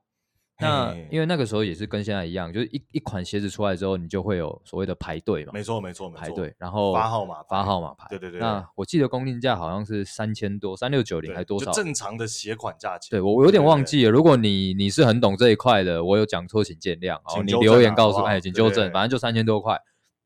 [0.60, 5.52] 那因为那个时候也是跟现在一样，就是一一款鞋子出来之后，你就会有所谓的排队嘛。
[5.52, 8.06] 没错没错没错，排队，然后发号码发号码牌。
[8.10, 8.40] 对对对。
[8.40, 11.70] 那我记得公定价好像是三千多，三六九零还多少？
[11.70, 13.10] 正常的鞋款价钱。
[13.10, 14.10] 对，我我有点忘记了。
[14.10, 17.16] 如果你你是很懂这一块的，我有讲错，请见谅。
[17.24, 19.80] 哦你留言告诉，哎，请纠正，反正就三千多块。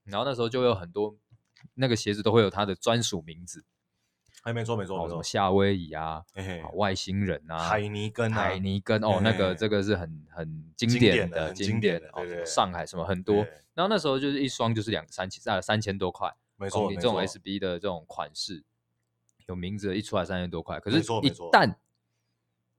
[0.04, 1.14] 然后那时候就有很多
[1.74, 3.64] 那个鞋子都会有它的专属名字。
[4.44, 5.08] 还没错，没错，没错。
[5.08, 6.22] 什么夏威夷啊，
[6.74, 13.46] 外星人啊，海尼根，海尼根哦，那个这个是很很经典的，经典的哦，上海什么很多。
[13.74, 16.28] 然后那时候就是一双就是两三千，在三千多块。
[16.56, 18.64] 没错，你这种 SB 的这种款式，
[19.46, 20.80] 有名字的一出来三千多块。
[20.80, 21.74] 可是，一旦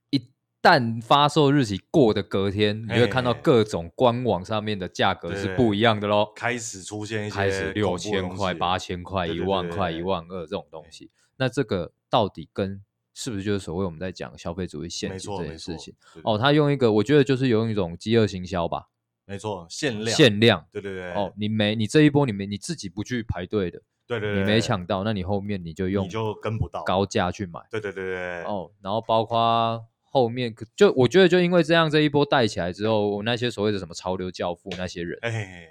[0.10, 0.21] 一
[0.62, 6.32] 旦发售日期过的隔天，你会看到各种官网上面的价格是不一样的喽。
[6.36, 11.10] 开始出现一些开始六千块、八千块、一万块、一万二这种东西。
[11.38, 15.93] 那这个到底跟是不是就是所谓我们在讲消费主义陷阱这件事情？
[16.24, 18.89] 哦，他用一个，我觉得就是用一种饥饿行销吧。
[19.26, 21.13] 没错，限量，限量，对对对。
[21.13, 28.43] 哦，你没，你这一波你没，你自己不去排队的，对对对，你没抢到，那你后面你就用，你就跟不到，高价去买，对对对对。
[28.43, 35.69] 哦，然后包括后面，就我觉得就因为这样，这一波带起来之后，那些所谓的什么潮流教父那些人，哎，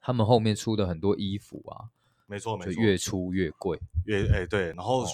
[0.00, 1.94] 他们后面出的很多衣服啊。
[2.30, 5.04] 没错，没错，就越出越贵，越哎对，然后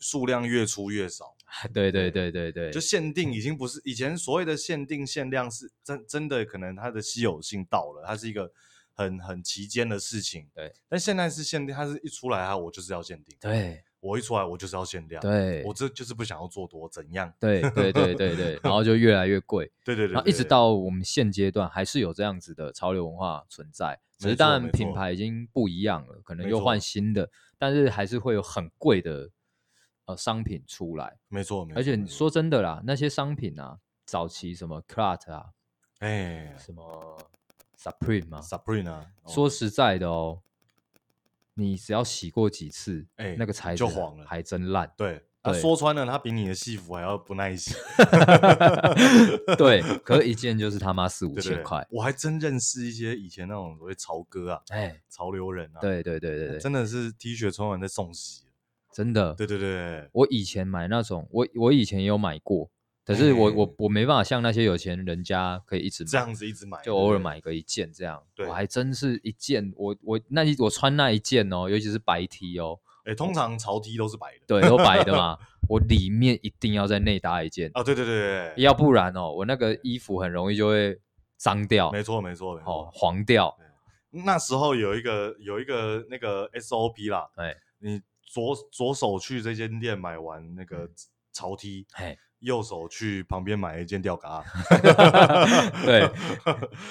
[0.00, 1.34] 数量越出越少，
[1.72, 8.50] 对对对对对，就限定已经不是以前所谓的限定限量，是真真的可能它的稀有性到了，它是一个
[8.92, 10.48] 很很期间的事情。
[10.52, 13.36] 对，但现在是限定，它是一出来啊，我就是要限定。
[13.40, 15.18] 对，我一出来我就是要限量。
[15.22, 17.32] 对，我这就是不想要做多怎样？
[17.40, 19.72] 对对对对对， 然后就越来越贵。
[19.82, 29.30] 对对对，然后一直到我们现阶段还是有这样子的潮流文化存在，只是当然品牌已经不一样了，可能又换新的，但是还是会有很贵的
[30.04, 31.16] 呃商品出来。
[31.28, 31.80] 没错，没错。
[31.80, 35.46] 而且说真的啦，那些商品啊，早期什么 Clut 啊。
[36.00, 37.18] 哎，什么
[37.78, 40.42] Supreme 吗？Supreme 啊，说实在的哦，
[41.54, 44.90] 你只要洗过几次，哎，那个材质就黄了，还真烂。
[44.96, 45.22] 对，
[45.60, 47.74] 说穿了，它比你的戏服还要不耐洗。
[49.56, 51.86] 对，可是一件就是他妈四五千块。
[51.90, 55.80] 我还真认识一些以前那种所谓潮哥啊，哎，潮流人啊。
[55.80, 58.44] 对对对对对，真的是 T 恤穿完再送洗，
[58.92, 59.34] 真的。
[59.34, 62.70] 对对对，我以前买那种，我我以前也有买过。
[63.04, 68.22] 可是我我我没办法像那些有钱人家可以一直这样子一直买，就偶尔买个一件这样。
[68.48, 75.36] 我还真是一件，我我那一我穿那一件哦，尤其是白 T 哦，哎，通常潮 T 都是白的，对，都白的嘛。
[75.68, 80.98] 我里面一定要再内搭一件啊，对对对对，要不然哦，我那个衣服很容易就会
[81.36, 81.92] 脏掉。
[81.92, 83.54] 没错没错，哦，黄掉。
[84.10, 90.88] 那时候有一个有一个那个 SOP 啦，哎，你左左手去这间店买完那个
[91.34, 92.16] 潮 T，哎。
[92.44, 94.44] 右手去旁边买一件吊嘎，
[95.84, 96.08] 对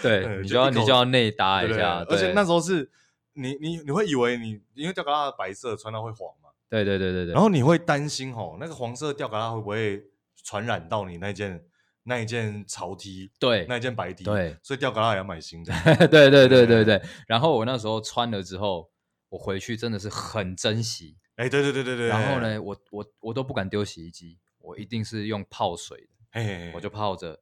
[0.02, 2.90] 对，你就要你就要内搭一下，而且那时候是
[3.34, 10.04] 你你你会以为你因为吊嘎的白色穿到会黄嘛，对对对对对，然后你会担心吼那个黄色吊嘎会不会
[10.44, 11.64] 传染到你那件
[12.04, 15.72] 那一件潮 T，对，那一件白 T，对，所以吊嘎也要买新的，
[16.08, 18.90] 对对对对对，然后我那时候穿了之后，
[19.30, 24.40] 我回去真的是很珍惜，哎，对对对对对，然后呢，我我我都不敢丢洗衣机。
[24.64, 27.38] 我一定是用泡水的，我就泡着，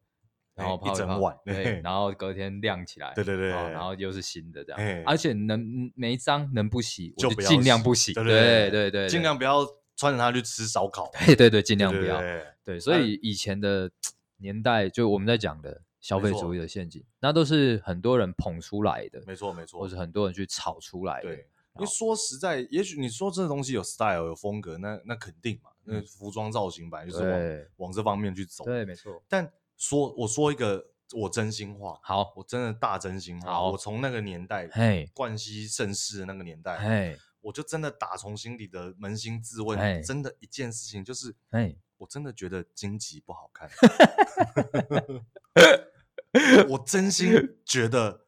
[0.55, 9.63] 然后泡一整晚，对，然后隔天晾起来，对对对，然后又是新的这样，而且能没脏能不洗我就尽量不洗，对对对，尽量不要
[9.95, 12.19] 穿着它去吃烧烤， 对对对，尽量不要，
[12.65, 13.91] 对，所以以前的
[14.37, 25.69] 年代就我们在讲的消费主义的陷阱，那都是很多人捧出来的，没错没错，或是很多人去炒出来的，对，因为说实在，也许你说这个东西有 style 有风格，那那肯定嘛。
[25.83, 29.21] 那服装造型本来就是往往这方面去走，对，没错。
[29.27, 33.69] 但说我说一个我真心话，好，我真的大真心话。
[33.69, 43.69] 我从那个年代，嘿，冠希盛世的那个年代，嘿，我就真的打从心底的扪心自问，真的一件事情就是，嘿，我真的觉得荆棘不好看
[46.69, 48.20] 我真心觉得。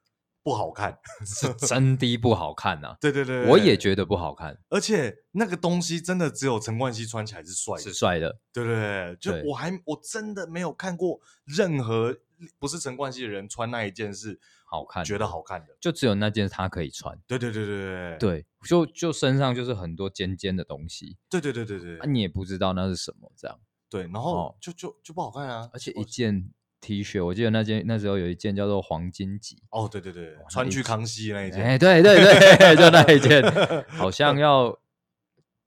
[0.44, 2.98] 不好看， 是真的不好看呐！
[3.00, 4.60] 对对对，我也觉得不好看。
[4.70, 8.40] 而且那个东西真的只有陈冠希穿起来是帅的，是帅的。
[8.52, 12.18] 对对对，就我还我真的没有看过任何
[12.60, 17.18] 不是陈冠希的人穿那一件是好看，觉得好看的，就只有那件他可以穿。
[17.26, 21.18] 对对对对对对，就就身上就是很多尖尖的东西。
[21.30, 23.58] 对对对对对，你也不知道那是什么，这样。
[23.90, 25.70] 对，然后就就就不好看啊！
[25.72, 26.50] 而且一件。
[26.84, 34.78] T 恤，我记得那件那时候有一件叫做黄金级哦，对对对，穿去康熙那一件，哎，对对对， 就那一件，好像 要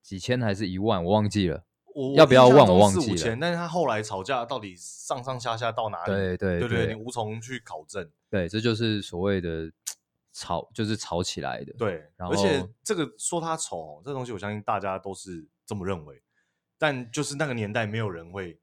[0.02, 1.64] 几千还是一万，我忘记了，
[2.16, 6.12] 要不要万我忘记了，但是他后来吵架到底上上下下到哪里？
[6.12, 8.06] 对对对对，你无从去考证。
[8.28, 9.72] 对，这就是所谓的
[10.34, 11.72] 吵，就是吵起来的。
[11.78, 16.20] 对，而且这个说他丑，这东西我相信大家都是这么认为，
[16.76, 18.60] 但就是那个年代没有人会。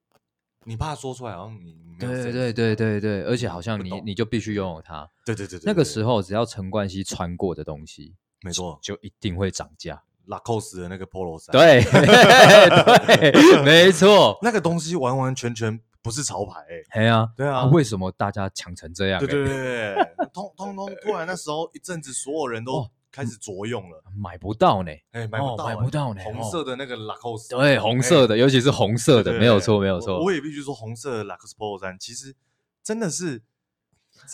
[0.66, 5.10] 你怕说出来，好像你对对对对对，而且好像你你就必须拥有它。
[5.26, 10.02] 对对对对，那个时候只要陈冠希穿过的东西，没错，就一定会涨价。
[10.26, 11.84] 拉扣斯的那个 Polo 衫，对
[13.32, 16.62] 对，没错， 那个东西完完全全不是潮牌。
[16.92, 19.20] 哎呀，对啊，为什么大家抢成这样？
[19.20, 19.96] 对对对，
[20.34, 22.90] 通通通，突然那时候一阵子，所有人都。
[23.14, 26.22] 开始着用了，买不到呢，哎，买不到，买不到呢。
[26.24, 30.20] 红色的那个拉蔻斯，对，红色的，尤其是红色的，没有错，没有错。
[30.24, 32.36] 我也必须说，红色的拉蔻斯 Polo 衫其实
[32.84, 33.44] 真的是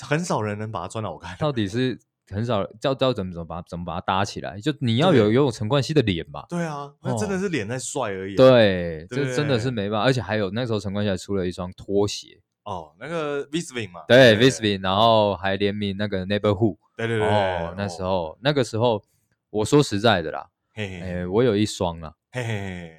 [0.01, 1.35] 很少人能把它穿得好看。
[1.37, 1.99] 到底是
[2.29, 4.57] 很少，叫叫怎么怎么把怎么把它搭起来？
[4.61, 6.45] 就你要有有陈冠希的脸吧？
[6.47, 8.35] 对啊，那真的是脸在帅而已。
[8.35, 10.05] 对，这真的是没办法。
[10.05, 12.39] 而且还有那时候陈冠希还出了一双拖鞋。
[12.63, 16.77] 哦，那个 Visvim 嘛，对 Visvim，然后还联名那个 Neighborhood，
[17.07, 19.01] 对对对，哦，那时候那个时候，
[19.49, 22.97] 我说实在的啦，哎，我有一双啊，嘿嘿嘿，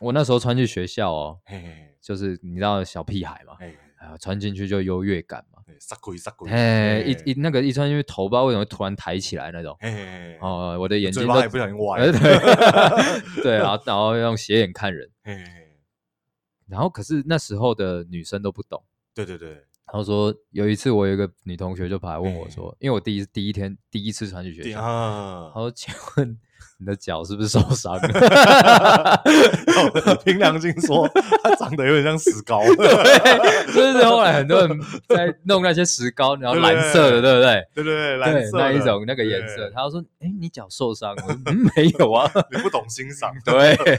[0.00, 3.74] 我那时候穿去学校哦，嘿嘿，就是你知道小屁孩嘛，哎，
[4.20, 12.10] 穿进去就优越感嘛，杀鬼杀鬼，哎，一一那个一穿进去头不知道为什么突然抬起来那种，嘿嘿，哦，我的眼睛都不小心歪，
[13.42, 15.44] 对 啊，然后用斜眼看人，嘿。
[16.68, 18.82] 然后可是那时候的女生都不懂，
[19.14, 24.80] 对对对，他说有一次我有一个女同学就跑来问我说，因为我第一第一天第一次穿去学校，
[25.54, 26.38] 他说请问。
[26.78, 29.22] 你的脚是不是受伤了？
[30.24, 31.08] 凭良心说，
[31.42, 32.60] 它长得有点像石膏。
[32.76, 34.78] 对，就是后来很多人
[35.08, 37.66] 在弄那些石膏，然后蓝色的，对不对？
[37.74, 39.70] 对对对，蓝色那一种那个颜色。
[39.70, 41.22] 他说：“哎，你脚受伤了？”
[41.74, 43.32] 没有啊， 你不懂欣赏。
[43.42, 43.96] 对对。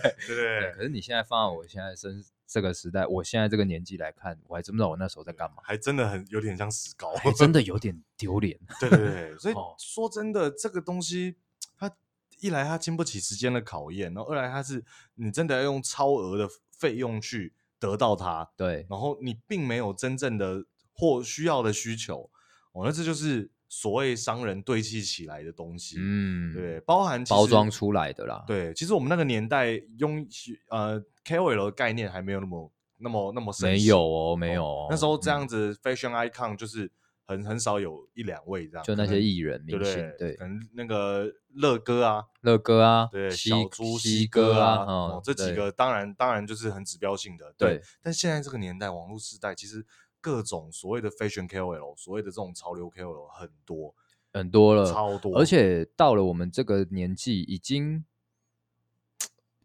[0.76, 5.58] 可是你现在放在我现在生这个时代，我现在这个年纪来看，我还真不知道我那时候在干嘛。
[5.64, 8.60] 还真的很有点像石膏，还真的有 点丢脸。
[8.80, 11.36] 对对对，所以说真的，这个东西
[11.78, 11.92] 它。
[12.40, 14.86] 一来它经不起时间的考验，然后二来它是
[15.16, 22.30] 你真的要用超额的费用去得到它，对，然后你并没有真正的或需要的需求，
[22.74, 30.24] 哦，那这就是所谓商人堆砌起来的东西，嗯，对，包含包装出来的啦，对，其实我们那个年代用
[30.70, 36.90] 呃 KOL 的概念还没有那么那么那么深，没有哦，没有哦，那时候这样子 fashion icon 就是。
[37.30, 47.82] 很很少有一两位这样，就那些艺人明星，对，可能那个乐哥啊，乐哥啊，对，小猪西哥啊，哦，这几个当然当然就是很指标性的，对。
[48.02, 49.86] 但现在这个年代，网络时代，其实
[50.22, 53.94] 各种所谓的 fashion KOL，所谓的这种潮流 KOL 很多。
[54.32, 55.38] 很多了，超多。
[55.38, 58.06] 而且到了我们这个年纪，已经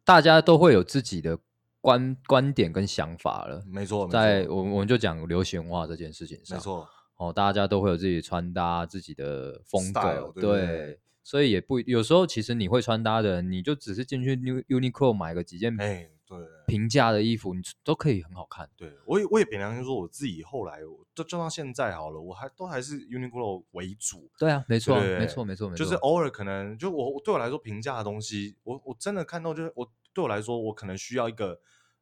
[0.03, 1.39] 大家都会有自己的
[1.83, 3.63] 观观点跟想法了。
[3.67, 6.89] 没错，在我我们就讲流行化这件事情上，没错。
[7.17, 18.69] 哦，大家都会有自己穿搭、自己的风格，对，对，对，所以也不有时候其实你会穿搭的，你就只是进去 Uniqlo 买个几件，哎，对，平价的衣服，你都可以很好看。
[18.77, 20.81] 对，我也我也凭良心说，我自己后来
[21.15, 24.29] 就就到现在好了，我还都还是 Uniqlo 为主。
[24.37, 31.61] 对啊，没错，没错，没错，没错，就是偶尔可能就我对我来说平价的东西，我我真的看到就是我对我来说，我可能需要一个，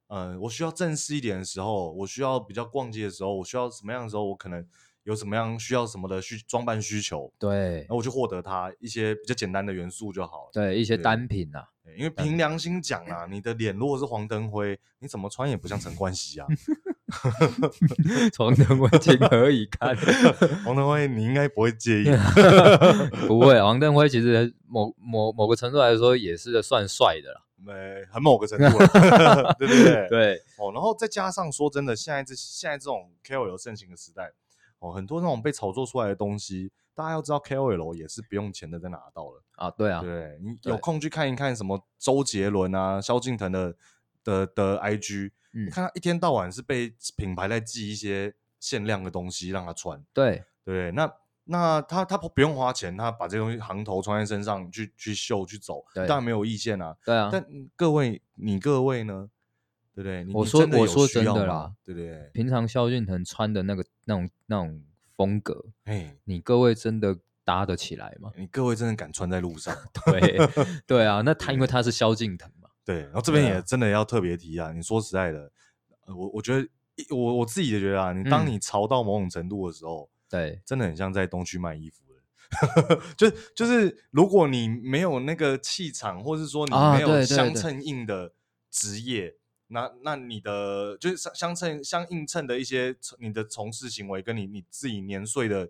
[0.08, 4.66] 呃，我需要正式一点的时候，我需要比较逛街的时候，我需要什么样的时候，我可能。
[5.04, 10.50] 有什么样需要什么的需装扮需求，对，然后我就获得它一些比较简单的元素就好了。
[10.52, 11.64] 对，一些单品啊，
[11.96, 16.46] 因为凭良心讲啊，你的脸如果是黄登辉，你怎么穿也不像陈冠希啊。
[18.36, 19.96] 黄登辉情何以堪？
[20.66, 22.10] 黄登辉你应该不会介意，
[23.26, 23.60] 不会。
[23.60, 30.08] 黄登辉其实某某某个程度来说也是算帅的啦，没很某个程度了，对 不对，对？
[30.10, 30.36] 对。
[30.58, 34.32] 哦，然后再加上说真的，现在这现在这种 KOL 盛行的时代。
[34.78, 43.76] 哦，很多那种被炒作出来的东西，大家要知道 KOL 也是不用钱的在拿到了啊，对啊，对，你有空去看一看什么周杰伦啊、萧敬腾的
[44.24, 51.12] 的的 IG，嗯，你看他一天到晚是被品牌在寄一些限量的东西让他穿，对对，那
[51.50, 57.44] 那他他不用花钱，他把这东西行头穿在身上去去秀去走，当然没有意见啊，对啊，但
[57.76, 59.28] 各位你各位呢？
[59.92, 60.34] 对不对？
[60.34, 62.30] 我说我说真的啦，对不对？
[62.32, 64.80] 平常萧敬腾穿的那个那种那种
[65.16, 68.30] 风格，哎，你各位真的搭得起来吗？
[68.36, 69.76] 你各位真的敢穿在路上？
[70.06, 70.38] 对
[70.86, 72.68] 对啊，那他因为他是萧敬腾嘛。
[72.84, 75.50] 对，然后这边也真的要特别提啊，你说实在的，
[76.06, 76.66] 我我觉得
[77.10, 88.32] 我我自己也觉得啊，你当你潮到某种程度的时候，对，真的很像在东区卖衣服的， 就就是如果你没有那个气场，或是说你没有相称应的
[88.70, 89.36] 职业。
[89.72, 95.64] 那那你的就是相相称相映衬的一些你的从事行为，跟你你自己年岁的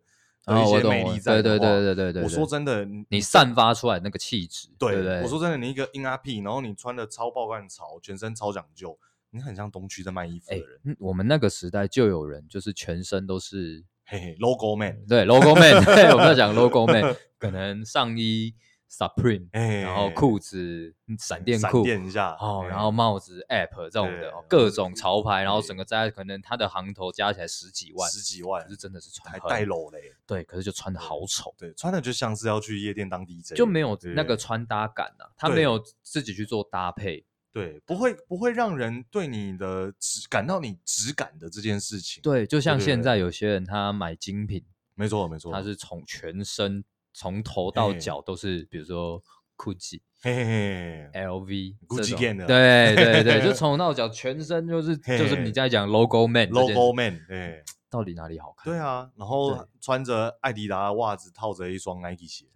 [0.46, 8.98] 的一些魅力在的话，对对对对对对，我说真的，你散发出来那个气质，对对对，我说真的，你一个硬阿屁，然后你穿的超爆干潮，全身超讲究，
[9.32, 10.80] 你很像东区在卖衣服的人。
[10.84, 18.54] 欸、我们那个时代就有人，就是全身都是嘿嘿 logo man，对 logo man， 对，我们在讲 logo man，可能上衣。
[18.92, 42.60] Supreme，然后裤子闪电裤，闪电一下哦，然后帽子 App 这种的，各种潮牌，然后整个在可能他的行头加起来十几万，十几万，是真的是穿还带裸嘞，对，可是就穿的好丑，对，穿的就像是要去夜店当 DJ，就没有那个穿搭感啊，他没有自己去做搭配，对，不会不会让人对你的质感到你质感的这件事情，对，就。
[42.60, 46.84] 像现在有些人他买精品，没错没错，他是从全身。
[47.12, 49.20] 从头到脚都是，比如说
[49.56, 58.72] Gucci、LV、Gucci 的，对对对，就 从头到脚全身就是就是你在讲 Logo Man，Logo Man，对，到底哪里好看？
[58.72, 62.46] 对啊，然后穿着艾迪达的袜子，套着一双 Nike 鞋，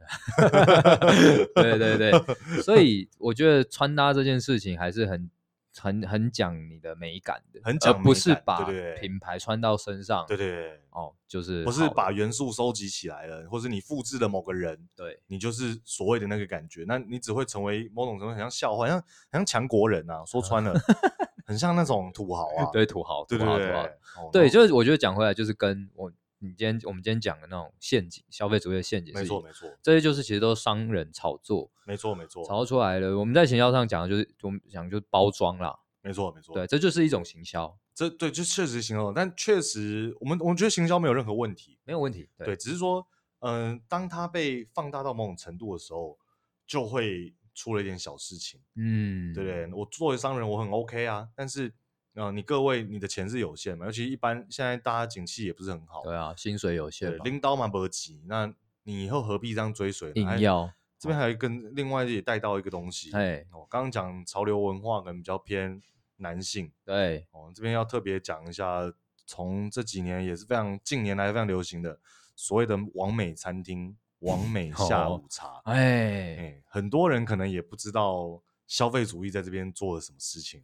[1.55, 5.31] 对对对，所以我觉得穿搭这件事情还是很。
[5.77, 8.65] 很很讲你的美感的，很讲，而不是把
[9.01, 10.25] 品牌穿到身上。
[10.29, 18.97] 对对对，哦，就是不是把元素收集起来了，或是你复制了某个人，对，你就是所谓的那个感觉，那你只会成为某种程度很像笑话，像
[19.33, 20.23] 很像强国人啊。
[20.25, 20.73] 说穿了，
[21.45, 23.93] 很像那种土豪啊， 对土豪，对对对，
[24.33, 33.19] 对，就是我觉得讲回来，就是跟我你今天我们今天讲的那种陷阱，消费主义的陷阱，没错没错，这些就是其实都是商人炒作，没错没错，炒作出来的。
[33.19, 43.07] 我们在行销上讲的就是我们讲就是包装啦，没错没错，对，这就是一种行销，这对就确实行销，但确实我们我们觉得行销没有任何问题，没有问题，对，只是说
[43.41, 46.19] 嗯，当它被放大到某种程度的时候，
[46.67, 47.35] 就会。
[47.55, 49.67] 出了一点小事情，嗯，对不对？
[49.73, 51.29] 我作为商人，我很 OK 啊。
[51.35, 51.69] 但是，
[52.15, 53.87] 啊、呃，你各位，你的钱是有限嘛？
[53.87, 58.23] 尤其一般现在大家景气也不是很好，对啊，薪水有限，拎刀嘛不急。
[58.27, 58.53] 那
[58.83, 60.11] 你以后何必这样追随？
[60.15, 65.81] 硬要这边还有一跟另外也带到一个东西，哎，我刚刚讲潮流文化可能比较偏
[66.17, 68.93] 男性，对，哦，这边要特别讲一下，
[69.27, 72.01] 从这几年也是非常近年来非常流行的
[72.35, 73.97] 所谓的网美餐厅。
[74.25, 80.63] 网美下午茶，哎、很多人可能也不知道消费主义在这边做了什么事情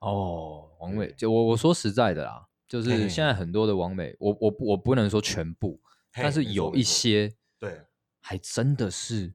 [0.00, 0.68] 哦。
[0.78, 5.80] 王美，就我我说实在的啦，就是现在很多的王美，我我我不能说全部，
[6.12, 7.80] 但是有一些对，
[8.20, 9.32] 还真的是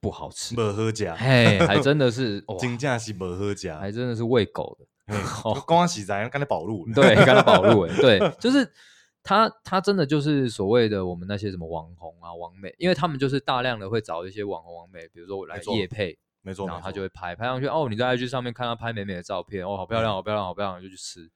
[0.00, 4.86] 不好吃，没喝假，嘿，还真的是 金价是没喝假，还真的是喂狗的。
[5.64, 8.68] 光洗澡刚才保路，对，刚才保路， 对，就是。
[9.26, 17.66] 他他真的就是所谓的我们那些什么网红啊、网美，因为他们就是大量的会找一些网红、网美，比如说我来夜配，没错，然后他就会拍拍上去。
[17.66, 21.28] 哦，你在 IG 上面看他拍美美的照片，哦，好漂亮，好漂亮，好漂亮，就去吃。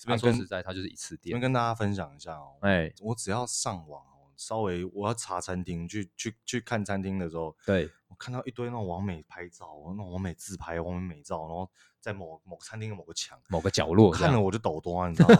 [0.00, 1.30] 这边说实在，他就是一次店。
[1.32, 11.68] 这边跟大家分享一下哦，哎，我只要上网哦，稍微我要查餐厅，去去去看餐厅的时候，对，我看到一堆那种网美拍照，那种网美自拍、网美美照，然后
[12.00, 15.36] 在某某餐厅的某个墙、某个角落，看了我就抖多，你知道吗？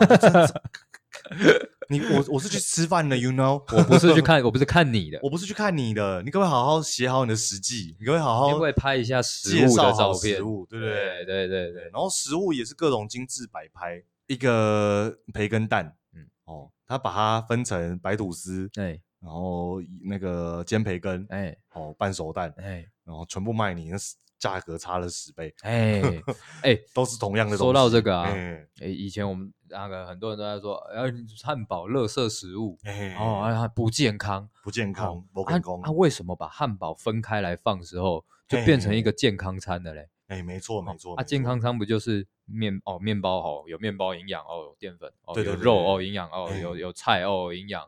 [1.90, 7.96] 你我我是去吃饭的，you know， 我不是去看，我不是看你的，我不是去看你的，你可不可以好好写好你的实际？
[7.98, 10.94] 你可不可以好好会拍一下食物的照片，食物对不对？
[11.24, 11.82] 对对对对。
[11.84, 23.96] 然后食物也是各种精致摆拍，一个培根蛋，嗯哦，他把它分成白吐司，哎，然后那个煎培根，哎，哦半熟蛋，哎，然后全部卖你，那
[24.38, 26.02] 价格差了十倍，哎
[26.62, 27.64] 哎，都是同样的东西。
[27.64, 29.50] 说到这个啊，哎，以前我们。
[29.70, 31.12] 那个很多人都在说，呃，
[31.42, 32.78] 汉堡垃圾食物，
[33.18, 35.80] 哦，啊，不健康，不健康，不健康。
[35.82, 40.08] 他为什么把汉堡分开来放时候，就变成一个健康餐的嘞？
[40.28, 41.14] 哎，没错，没错。
[41.16, 47.82] 啊，健康餐不就是面哦，面包哦，有面包营养哦，有淀粉哦，有肉哦，营养哦，有有菜哦，营养。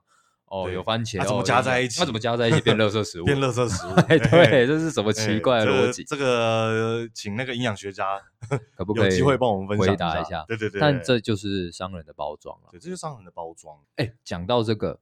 [0.50, 2.00] 哦，有番茄，它怎么加在一起？
[2.00, 3.24] 它怎么加在一起变垃圾食物？
[3.26, 3.90] 变垃圾食物？
[4.10, 6.02] 哎，对，这是什么奇怪的逻辑？
[6.02, 8.20] 这个，请那个营养学家
[8.76, 10.44] 可不可以有机会帮我们分享回答一下？
[10.48, 10.80] 对对对。
[10.80, 12.68] 但这就是商人的包装了。
[12.72, 13.76] 对，这就是商人的包装。
[13.94, 14.98] 哎，讲到这个，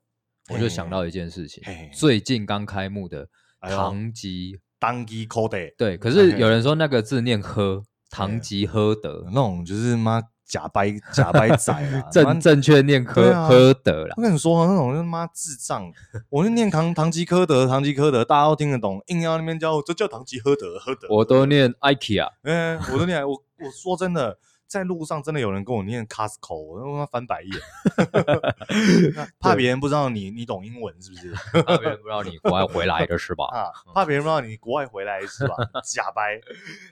[0.51, 1.63] 我就想到一件事情，
[1.95, 3.27] 最近刚开幕的
[3.63, 5.59] 唐吉唐吉诃德。
[5.79, 10.23] 对，可是有人说那个字念喝，唐吉诃德那种就是妈。
[10.49, 14.15] 假掰假掰仔啊， 正正确念科科德啦。
[14.17, 15.93] 我跟你说，那种他妈智障，
[16.31, 19.01] 我就念唐唐吉诃德，唐吉诃德，大家都听得懂。
[19.09, 21.07] 硬要那边教，这叫唐吉诃德，诃德。
[21.11, 23.23] 我都念 IKEA，嗯，我都念。
[23.23, 24.39] 我我说真的。
[24.69, 27.53] 在路上真的有人跟我念 Costco，我他妈翻白眼，
[29.41, 31.33] 怕别人不知道你你懂英文是不是？
[31.64, 33.47] 怕别人不知道你国外回来的是吧？
[33.47, 35.57] 啊，怕别人不知道你国外回来是吧？
[35.83, 36.39] 假掰。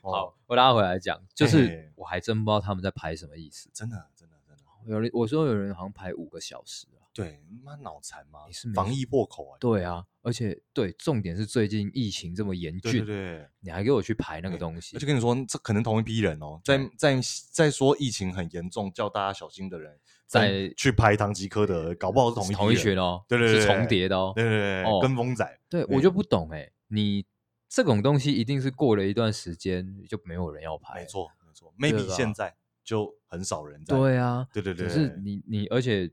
[0.02, 4.62] 好，我拉回来讲，就是我还真不知道他们在拍什么意思，真的真的真的。
[4.86, 6.86] 有人我说有人好像拍五个小时。
[7.16, 8.40] 对，妈脑残吗？
[8.46, 9.56] 你是防疫破口啊？
[9.58, 17.18] 对啊，而且对，重点是最近疫情这么严峻，对对对，你还给我去排那个东西，我就跟你说，这可能同一批人哦，在在
[17.50, 27.24] 在说疫情很严重，叫大家小心的人，在去排唐吉诃德，搞不好是同一同一群哦，对对对，是重叠的哦，对对对，跟风仔，对我就不懂哎，你
[27.66, 32.54] 这种东西一定是过了一段时间就没有人要排，没错没错，maybe 现在
[32.84, 36.12] 就很少人在，对啊，对对对，可是你你而且。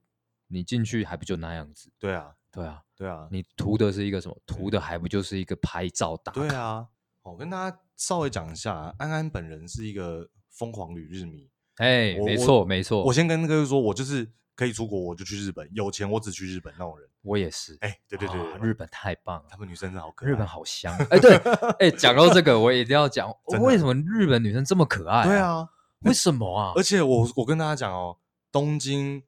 [0.53, 1.91] 你进去还不就那样子？
[1.99, 3.27] 对啊，对啊，对啊。
[3.31, 4.37] 你图的是一个什么？
[4.45, 6.39] 图的还不就是一个拍照打卡？
[6.39, 6.87] 对啊。
[7.23, 11.49] 我跟大家稍微讲一下，安安本人是一个疯狂旅日迷。
[11.77, 13.01] 哎，没错没错。
[13.03, 17.09] 我先跟各位说，我就是可以出国我就去日本，有钱我只去日本那种人。
[17.21, 17.77] 我也是。
[17.79, 20.93] 哎，对对对，日本太棒了，他们女生真的好可爱，日本好香。
[21.09, 21.35] 哎，对，
[21.79, 25.23] 哎，讲到这个，我一定要讲，为什么日本女生这么可爱？
[25.23, 25.65] 对啊，
[26.01, 26.73] 为什么啊？
[26.75, 28.17] 而且我我跟大家讲哦，
[28.51, 29.23] 东京、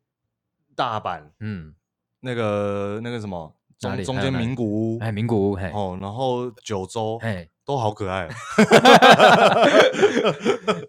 [0.75, 1.73] 大阪，嗯。
[2.21, 8.27] 那个那个什么中中间名古屋，哎，名古屋，嘿，哦，然后九州，哎，都好可爱，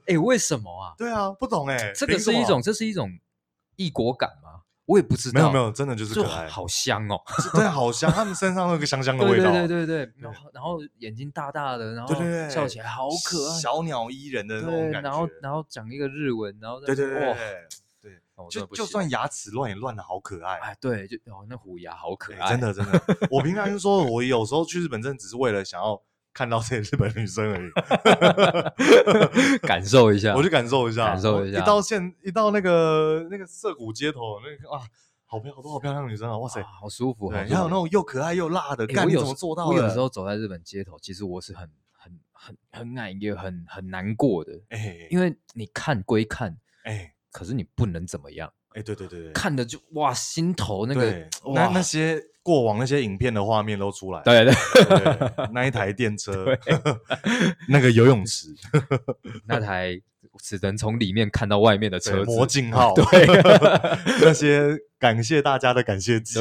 [0.09, 0.95] 哎，为什么啊？
[0.97, 3.11] 对啊，不懂哎，这个是一种，这是一种
[3.77, 4.63] 异国感吗？
[4.87, 7.21] 我也不知道，没有没有，真的就是可爱，好香哦，
[7.53, 12.15] 真的，好香，他们身上那个香香的味道，对对对对，然后然后眼睛大大的，然后
[12.49, 17.37] 笑起来好可爱，小鸟依人的那种感觉，然后然后讲一个日文，然后对对对对，
[18.51, 23.01] 就就算牙齿乱也乱的好可爱，哎，对，就哦那虎牙好可爱，真的真 的，
[23.31, 26.03] 我平常就说，我有时候去日本真的只是为了想要。
[26.37, 27.71] 看到这些日本女生而已，
[29.67, 31.59] 感受一下， 我去感受一下，感受一下。
[31.59, 34.83] 一到现，一到那个那个涩谷街头，那个啊，
[35.25, 36.37] 好漂亮，好多好漂亮的女生啊！
[36.37, 37.31] 哇塞，好舒服。
[37.31, 39.77] 对，还有那种又可爱又辣的，干你怎么做到的？
[39.77, 44.53] 我有时候走在日本街头，其实我是很很很很爱，也很很难过的。
[44.69, 48.53] 哎，因为你看归看，哎，可是你不能怎么样。
[48.71, 52.23] 哎，对对对，看的就哇，心头那个那那些。
[52.47, 56.57] 过往那些影片的画面都出来，对对对， 那一台电车，
[57.69, 58.55] 那个游泳池，
[59.45, 60.01] 那台
[60.39, 63.05] 只能从里面看到外面的车子，魔镜号，对，
[64.23, 66.39] 那些感谢大家的感谢祭，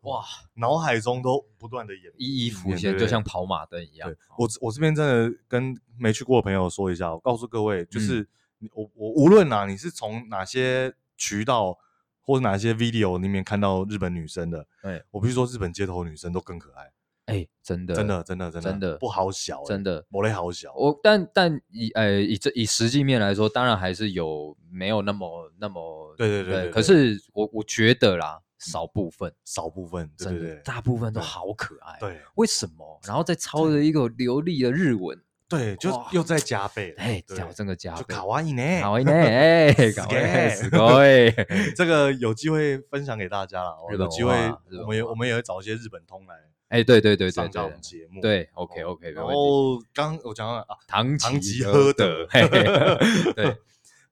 [0.00, 0.24] 哇，
[0.54, 4.10] 脑海中都不断的演，一一浮现，就像跑马灯一样。
[4.38, 8.26] 我我这边真的跟没去过的朋友说一下，我告诉各位，就是
[8.72, 11.78] 我我无论哪，你是从哪些渠道。
[12.22, 16.92] 或者哪些 video 里面看到日本女生的，哎，我必须说日本街头女生都更可爱，
[17.26, 20.72] 哎，真的，真的，真的，真的，真的不好小，真的，魔力好小。
[20.74, 26.70] 我但但以呃以这以实际面来说，当然还是有没有那么那么，对对对。
[26.70, 31.98] 可是我我觉得啦，少部分，少部分，对对对，大部分都好可爱。
[31.98, 33.00] 对，为什么？
[33.08, 35.20] 然后再抄着一个流利的日文。
[35.49, 40.15] 对，就又在加倍，哎，叫这个加倍，就卡哇伊呢，卡哇伊呢，哎， 卡哇伊，
[40.49, 43.77] すごい，这个有机会分享给大家了。
[43.91, 44.33] 有机会，
[44.81, 46.33] 我们也我们也会找一些日本通来，
[46.69, 47.47] 哎，对对对对，上
[47.79, 49.11] 节目，对，OK OK。
[49.11, 52.25] 然后刚我讲了啊，唐唐吉诃德，
[53.35, 53.55] 对，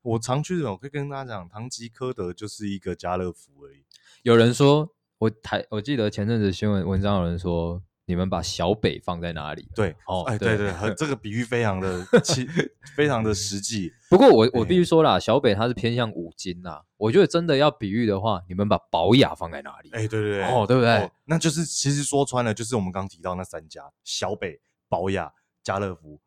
[0.04, 3.84] 我常去日本，我可以跟大家讲，唐吉诃德就是一个家乐福而已。
[4.22, 7.82] 有人说，我台我记得前阵子新闻文章有人说。
[8.09, 9.69] 你们把小北放在哪里？
[9.75, 12.03] 对，哦，哎，对对，这个比喻非常的
[12.97, 13.93] 非常的实际。
[14.09, 16.81] 不过我我必须说啦，小北它是偏向五金呐。
[16.97, 19.91] 我觉得真的要比喻的话，你们把宝雅放在哪里？
[19.93, 21.11] 哎，对对对，哦，对不对？
[21.27, 25.31] 那就是其实说穿了，就是我们刚提到那三家：小北、宝雅、
[25.63, 26.19] 家乐福。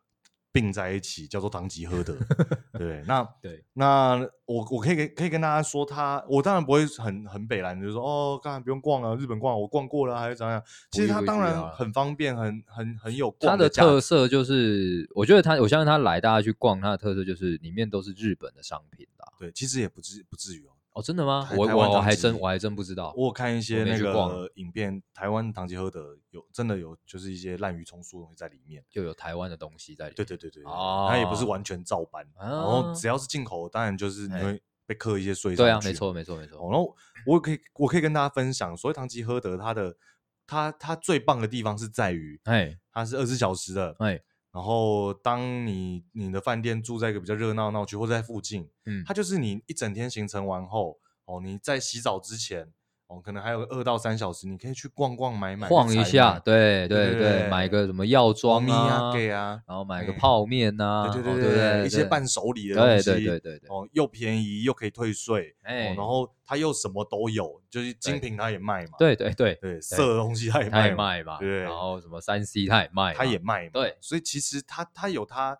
[0.51, 2.17] 并在一起叫做唐吉诃德，
[2.77, 10.61] 对，那对，那我我可以可以跟大家说，他我当然不会很很北蓝，就是说哦，当然不用逛了，日本逛我逛过了，还是怎样？
[10.91, 13.69] 其实他当然很方便，很很很有逛的。
[13.69, 19.31] 它的特色就是，我觉得他，我相信他来大家去逛，它的特色就是里面都是日本的商品啦。
[19.39, 20.71] 对，其实也不至不至于哦。
[20.93, 21.49] 哦，真的吗？
[21.55, 23.13] 我我我还真我还真不知道。
[23.15, 30.15] 我有看一些那个影片，台湾唐吉诃德有真的有，就是一些滥竽充数的东西在里面，就有台湾的东西在里面。
[30.15, 32.27] 对对对对，哦，它也不是完全照搬。
[32.37, 35.55] 然后只要是进口，当然就是你会被刻一些税。
[35.55, 36.57] 对啊，没错没错没错。
[36.69, 36.93] 然后
[37.25, 39.95] 我可以我可以跟大家分享，所谓唐吉诃德，它的
[40.45, 44.21] 它它最棒的地方是在于，哎，它是二十四小时的，哎。
[44.51, 52.71] 然后，当你你的饭店住在一个比较热闹闹区，或者在附近，嗯，它就是你一整天行程完后，哦，你在洗澡之前。
[53.19, 75.57] 可能还有二到三小时，你可以去逛逛买买，晃一下，对对对，买个什么药妆啊，给啊，然后买个泡面呐，对对对对，一些伴手礼的东西，对对对对，哦，又便宜又可以退税，哎然后它又什么都有，就是精品它也卖嘛，对对对对，色的东西它也卖嘛，对，然后什么三 C 它也卖，它也卖，对，所以其实它它有它，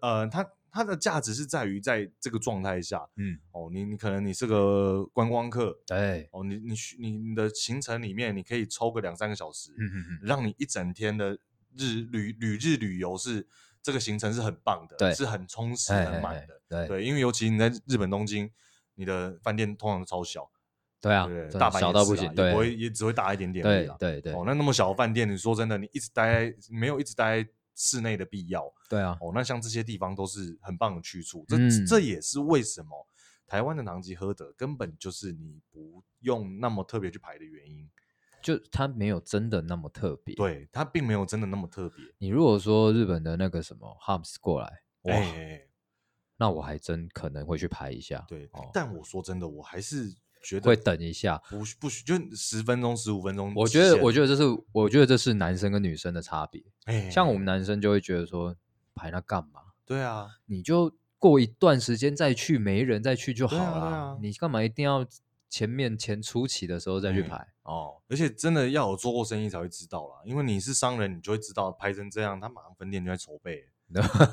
[0.00, 0.46] 呃，它。
[0.74, 11.38] 它的价值是在于在这个状态下，嗯，哦，你你可能你是个观光客，对，哦，你你你你的行程里面，你可以抽个两三个小时，嗯嗯嗯，让你一整天的
[11.76, 13.46] 日旅旅日旅游是
[13.84, 16.88] 这个行程是很棒的，对，是很充实很满的，对。
[16.88, 18.50] 对，因为尤其你在日本东京，
[18.96, 20.50] 你的饭店通常都超小，
[21.00, 27.46] 对啊，大小到不行，对，不会也只会大一点点，对对对，哦，那那么小的饭店，你说真的，你一直待没有一直待。
[27.74, 33.06] 室内的必要，对啊，哦，那像这些地方都是很棒的去处，这、嗯、这也是为什么
[33.46, 37.90] 台湾的唐吉诃德根本就是你不用那么特别去排的原因，
[38.42, 42.04] 就它没有真的那么特别，对，它并没有真的那么特别。
[42.18, 45.68] 你如果说日本的那个什么 Hams 过来，哇，欸、
[46.36, 50.14] 那我还真可能会去排一下，对，哦、但我说真的，我还是。
[50.62, 53.52] 会等一下，不不许就十分钟十五分钟。
[53.56, 54.42] 我觉得，我觉得这是，
[54.72, 56.62] 我觉得这是男生跟女生的差别。
[56.84, 58.54] 哎，像我们男生就会觉得说，
[58.94, 59.60] 排那干嘛？
[59.86, 64.18] 对啊，你就过一段时间再去，没人再去就好了。
[64.20, 65.06] 你干嘛一定要
[65.48, 67.48] 前面前初期的时候再去排？
[67.62, 73.68] 哦，而且真的要有做过生意才会知道啦，因为你是商人，你就会知道排成这样，他马上分店就在筹备。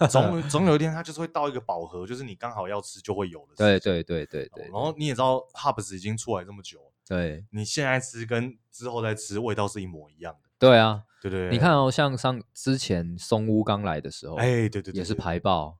[0.09, 3.55] 总总有一天它就是会到一个饱和，就是你刚好要吃就会有的。
[3.55, 4.63] 对对对对对。
[4.63, 10.49] 然后你也知道，Hubs 已经出来这么久，对，你现在吃跟之后再吃味道是一模一样的。
[10.57, 11.49] 对啊，对对。
[11.49, 15.77] 你看哦，像上之前松屋刚来的时候，哎，对对，也是排爆。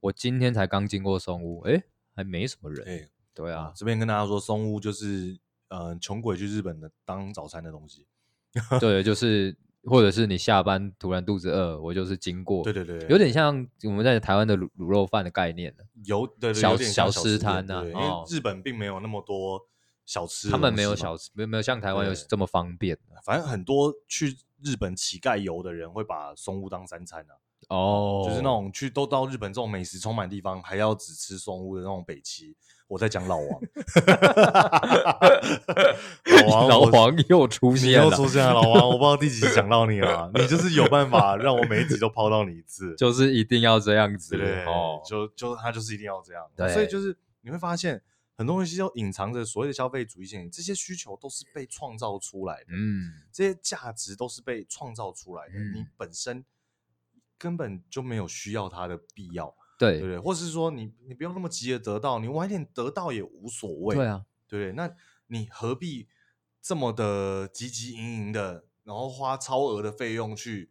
[0.00, 1.82] 我今天才刚经过松屋，哎，
[2.14, 2.86] 还没什么人。
[2.86, 8.06] 哎，对啊，这边跟大家说，松屋就是嗯，穷鬼去日本的当早餐的东西。
[8.78, 9.56] 对，就是。
[9.86, 15.74] 或者是你下班突然肚子饿，我就是经过，对对对，有点像我们在台湾的卤卤肉饭的概念
[16.04, 19.60] 有对对小小吃摊呐，因为日本并没有那么多
[20.06, 22.98] 小吃，他们没有小吃，没有没有像台湾有这么方便。
[23.24, 27.34] 反正很多去日本乞丐游的人会把松屋当三餐啊，
[27.68, 32.56] 哦，就是那种去都到日本这种美食充满地方，还要只吃松屋的那种北七。
[32.86, 33.48] 我在讲老王，
[36.46, 38.52] 老王，老王又出现了，又出现了。
[38.52, 48.02] 老王，我不知道第几集讲到你了， 你就是有办法让我每一集都抛到你一次，就是一定要这样子，对哦，就就他就是一定要这样，所以就是你会发现
[48.36, 56.44] 很多东西都隐藏着所谓的消费主义性，这些需求都是被创造出来的，嗯，这些价值都是被创造出来的，你本身
[57.38, 59.54] 根本就没有需要它的必要。
[59.78, 63.96] 对对对，或是说你你不用那么急的得到，你晚一点得到也无所谓。
[63.96, 64.94] 对啊，对对，那
[65.26, 66.08] 你何必
[66.62, 70.70] 这么的急急营营的，然后花超额的费用去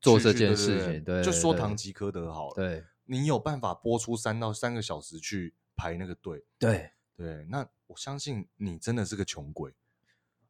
[0.00, 1.04] 做这件事情？
[1.04, 2.54] 对，就说堂吉诃德好了。
[2.54, 6.44] 对，你有办法播出三到三个小时去排那个队？
[6.58, 9.72] 对对，那我相信你真的是个穷鬼，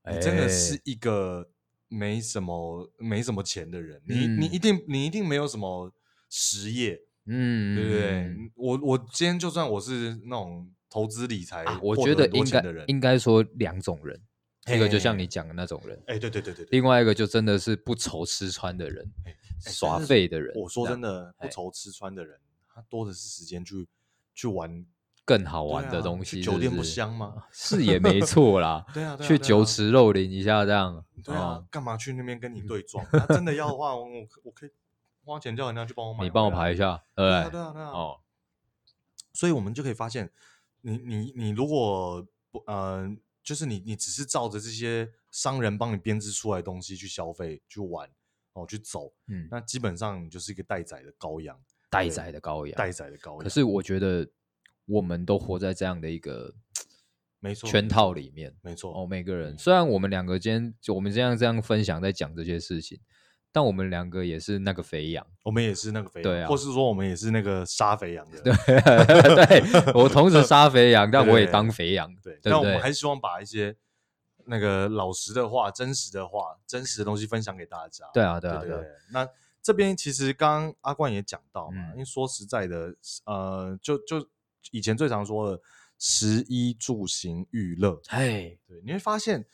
[0.09, 1.51] 你真的是一个
[1.89, 4.01] 没什么没什么钱的人。
[4.07, 5.93] 你你一定你一定没有什么
[6.31, 7.03] 实业。
[7.27, 8.37] 嗯，对不对？
[8.55, 14.21] 我我今天就算我是那种投资理财，我觉得应该应该说两种人，
[14.69, 19.05] 一个就像你讲的那种人，哎，对对对对对，另外一个就真的是不愁吃穿的人，
[19.61, 20.55] 耍废的人。
[20.57, 22.39] 我说真的，不愁吃穿的人，
[22.73, 23.87] 他多的是时间去
[24.35, 24.87] 去玩
[25.25, 26.41] 更好玩的东西。
[26.41, 27.45] 酒店不香吗？
[27.51, 28.87] 是也没错啦。
[28.95, 31.05] 对啊，去酒池肉林一下这样。
[31.25, 33.05] 对啊，干嘛去那边跟你对撞？
[33.11, 34.07] 他 真的要的话，我
[34.45, 34.71] 我可以。
[35.27, 37.89] 花钱叫人家去帮我买，你帮我排一下，对啊对啊对啊。
[37.89, 38.21] 哦，
[39.35, 40.31] 所以我们就可以发现，
[40.83, 43.13] 你你你如果不呃，
[43.43, 48.09] 就是你你只是照着这些商人帮你编织出来的东西去消费、去玩、
[48.53, 51.61] 哦去走，嗯，那基本上你就是一个待宰的羔羊，
[51.91, 53.39] 待宰的羔羊，待宰的羔羊。
[53.39, 54.29] 可是我觉得
[54.85, 56.55] 我们都活在这样的一个
[57.41, 59.05] 没错圈套里面，没错哦。
[59.05, 63.01] 每个人虽然我们两个今天就我们这样这样分享在讲这些事情。
[63.57, 73.75] 但我们两个也是那个肥羊，我们也是那个肥羊，对啊，或是说我们也是那个杀肥羊的，对，对 我同时杀肥羊，但我也当肥羊，对，但我们还是希望把一些
[74.45, 78.05] 那个老实的话、真实的话、真实的东西分享给大家。
[78.13, 78.77] 对啊，对啊，对。
[79.11, 79.27] 那
[79.63, 82.95] 这边其实刚刚阿冠也讲到嘛，因为说实在的，
[83.25, 84.29] 呃，就就
[84.71, 85.63] 以前最常说的
[85.99, 89.47] 食衣住行娱乐，哎，对，你会发现。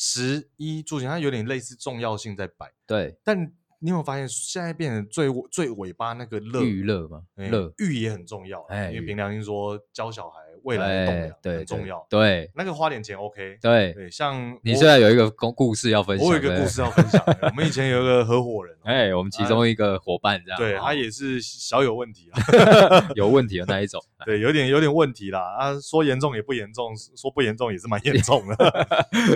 [0.00, 3.18] 食衣住行，它有点类似重要性在摆，对。
[3.24, 3.36] 但
[3.80, 7.24] 你有没有发现，现在变成最最尾巴那个乐娱乐嘛？
[7.34, 10.38] 乐育也很重要，因为凭良心说，教小孩
[10.68, 12.06] 未来的栋梁很重要。
[12.10, 13.58] 对，那个花点钱 OK。
[13.60, 17.22] 对对，像你现在有一个故故事要分享，我有一个故事要分享。
[17.42, 25.40] 我们以前有一个合伙人， 哎，我们其中一个伙伴这样，对他也是小有问题啊， 有问题的那一种， 对，有点有点问题啦。
[25.58, 28.54] 啊，说严重也不严重，说不严重也是蛮严重的。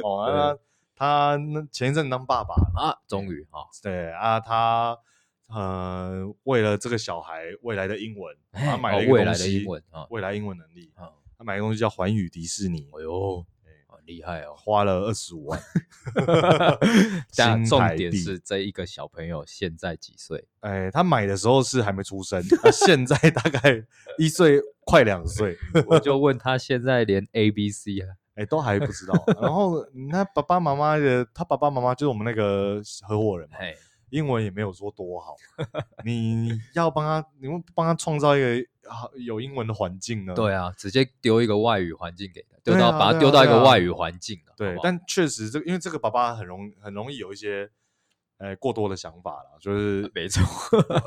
[0.03, 0.59] 哦，那。
[0.95, 4.97] 他那前一阵当爸爸啊，终于啊，对啊，他
[5.49, 9.66] 呃为了这个小孩未来的英文，他买了一个东西，
[10.11, 10.93] 未来英文能力，
[11.43, 13.45] 他买个东西叫环宇迪士尼，哎呦，
[13.88, 15.61] 好厉害哦，花了二十五万。
[17.36, 20.47] 但重点是这一个小朋友现在几岁？
[20.61, 23.84] 哎，他买的时候是还没出生，他现在大概
[24.18, 28.07] 一岁快两岁， 我就问他现在连 A B C 啊。
[28.36, 29.12] 哎，都还不知道。
[29.43, 33.57] 然后那爸爸妈妈的，他爸爸妈妈就是我们那个合伙人嘛，
[34.11, 35.34] 英文也没有说多好。
[36.05, 38.64] 你要帮他，你们帮他创造一个
[39.14, 40.35] 有英文的环境呢？
[40.35, 44.41] 对啊，直接丢一个外语环境给他，丢到把他丢到一个外语环境。
[44.57, 47.70] 对，但确实这个，因为这个爸爸很容很容易有一些
[48.39, 50.43] 呃过多的想法了，就是没错，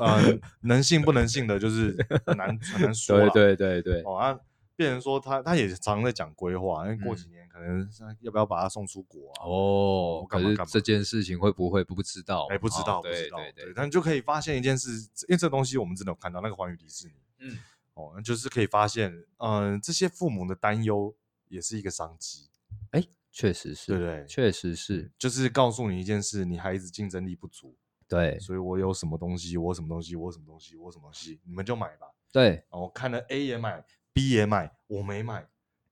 [0.00, 1.96] 嗯，能信不能信的，就是
[2.26, 3.18] 很难很难说。
[3.30, 4.38] 对对对对，哦啊。
[4.78, 7.88] 变成说他他也常常在讲规划，因为过几年可能
[8.20, 9.48] 要不要把他送出国啊？
[9.48, 12.46] 哦，可是这件事情会不会不知道？
[12.50, 13.38] 哎，不知道，不知道。
[13.54, 14.90] 对但就可以发现一件事，
[15.28, 17.58] 因为这东西我们真的有看到那个环宇迪士尼，嗯，
[17.94, 21.14] 哦，就是可以发现，嗯，这些父母的担忧
[21.48, 22.48] 也是一个商机。
[22.92, 27.76] 哎，确实是，对对，确实是，就是告诉你一件事，你孩子竞争力不足，
[28.08, 32.06] 对，所以我有什么东西，我什么东西，我什么东西，我什么东西，你们就买吧。
[32.32, 35.48] 对，我看了 A 也买，B 也买，我没买，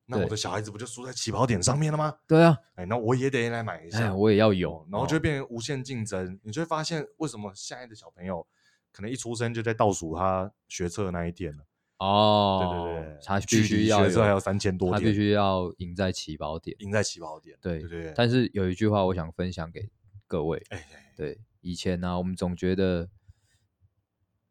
[0.07, 2.19] 那我的小孩子不就输在起跑点上面了吗？
[2.27, 6.39] 对啊，哎，那我也得来买一下，我也要有，然后就变成无限竞争。
[6.43, 8.47] 你就会发现，为什么现在的小朋友
[8.95, 11.67] 可能一出生就在倒数他学测那一天了？
[11.99, 17.59] 哦，对对对，他必须要学测还有三千多天，他必须要赢在起跑点，赢在起跑点。
[17.61, 18.15] 对对对。
[18.17, 19.91] 但是有一句话我想分享给
[20.27, 20.87] 各位，哎，
[21.17, 23.11] 对，以前呢，我们总觉得。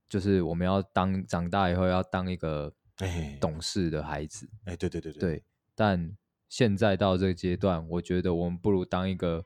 [0.09, 2.71] 就是我们要当长大以后要当一个
[3.41, 5.43] 懂事的孩子，哎，对对对对，对。
[5.73, 6.15] 但
[6.47, 9.43] 现在到这个阶段，我觉得我们不如当一个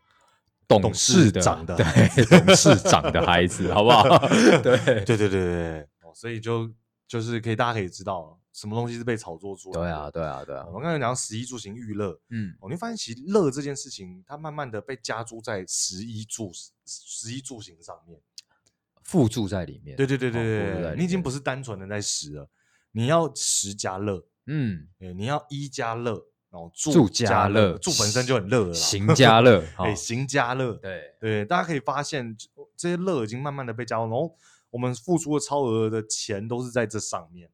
[0.67, 4.03] 懂事的、长的、对懂事长的孩子，好不好？
[4.61, 4.77] 对。
[4.77, 5.05] 对。
[5.05, 6.69] 对对对，所以就
[7.07, 9.81] 就是可以，大家可以知道什么东西是被炒作出来的。
[9.81, 10.65] 对啊，对啊，对啊。
[10.73, 16.51] 我刚才讲十一住行娱乐，嗯，哦你会发现其实乐这件事情，它慢慢的被加注在十一住
[16.85, 18.19] 十一住行上面。
[19.03, 22.49] 附注在里面，对对对对对，你已经不是单纯的在食了，
[22.91, 31.15] 你要食加乐，嗯，你要衣加乐，然后住家乐，住本身就很乐了，行家乐， 对，行家乐，对。
[31.19, 32.35] 对，大家可以发现
[32.75, 34.35] 这些乐已经慢慢的被加入，然后
[34.69, 37.49] 我们付出的超额的钱都是在这上面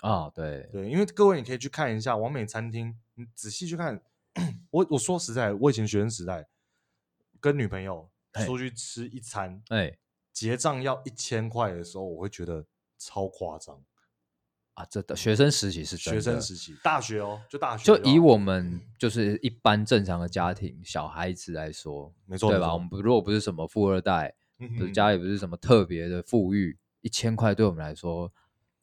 [0.00, 0.68] 啊，对。
[0.72, 4.02] 对，因为各位你可以去看一下完美餐厅，你仔细去看，
[4.70, 6.48] 我我说实在，我以前学生时代
[7.38, 8.10] 跟女朋友
[8.46, 9.96] 出去吃一餐，哎。
[10.32, 12.64] 结账要一千块的时候，我会觉得
[12.96, 13.82] 超夸张
[14.80, 14.86] 啊！
[14.90, 17.84] 这的学生时期是学生时期，大学哦，就大学。
[17.84, 22.72] 就以我们就是一般正常的家庭小孩子来说，没错，对吧？
[22.72, 24.34] 我们如果不是什么富二代，
[24.78, 28.32] 就是家里不是什么特别的富裕，一千块对我们来说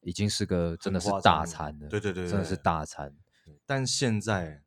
[0.02, 1.88] 已经是个真的是大餐了。
[1.90, 3.14] 对对对，真的是大餐。
[3.66, 4.62] 但现在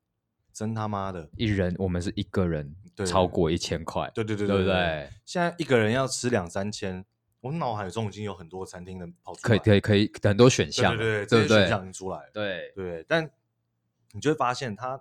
[0.53, 2.77] 真他妈的，一人我们是一个人。
[3.07, 5.09] 超过一千块，对对对对不对？
[5.25, 7.03] 现在一个人要吃两三千，
[7.41, 13.05] 我脑海中已经有很多餐厅的跑出来，可以可以可以很多选项，对对对，这些选项已经出来，对对。
[13.09, 13.31] 但
[14.13, 15.01] 你就会发现，它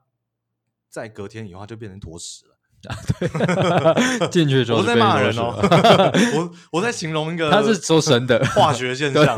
[0.90, 2.56] 在隔天以后就变成坨屎了。
[2.82, 5.54] 对， 进去之后我在骂人哦，
[6.38, 9.36] 我我在形容一个， 他是说神的化学现象，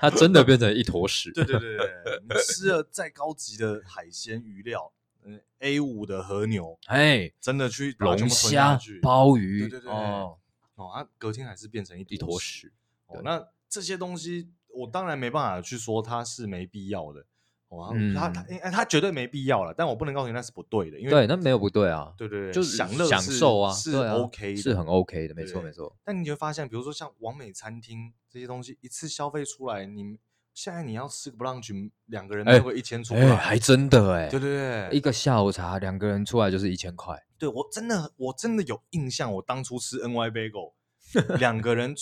[0.00, 1.30] 它真的变成一坨屎。
[1.36, 1.86] 对对对对，
[2.28, 4.92] 你吃了再高级的海鲜鱼料。
[5.24, 10.36] 嗯 A 五的和牛，哎，真的去龙虾、鲍鱼，对对对，哦，
[10.78, 12.72] 哦，它隔天还是变成一坨屎。
[13.06, 17.26] 哦，那这些东西，我当然没办法去说它是没必要的。
[17.68, 25.94] 哦，它它它绝对没必要了，但我不能告诉你那是不对的，因为对，那没有不对啊，对对对，就是享乐享受啊，是 OK，是很 OK 的，没错没错。
[26.02, 30.18] 但你就会发现，比如说像完美餐厅这些东西，一次消费出来，你。
[30.54, 37.14] 现在你要吃个 brunch，两个人就会一千出来，还真的哎，对对对，一个下午茶两个人出来就是一千块。
[37.38, 40.72] 对，我真的我真的有印象，我当初吃 NY Bagel，
[41.38, 41.94] 两个人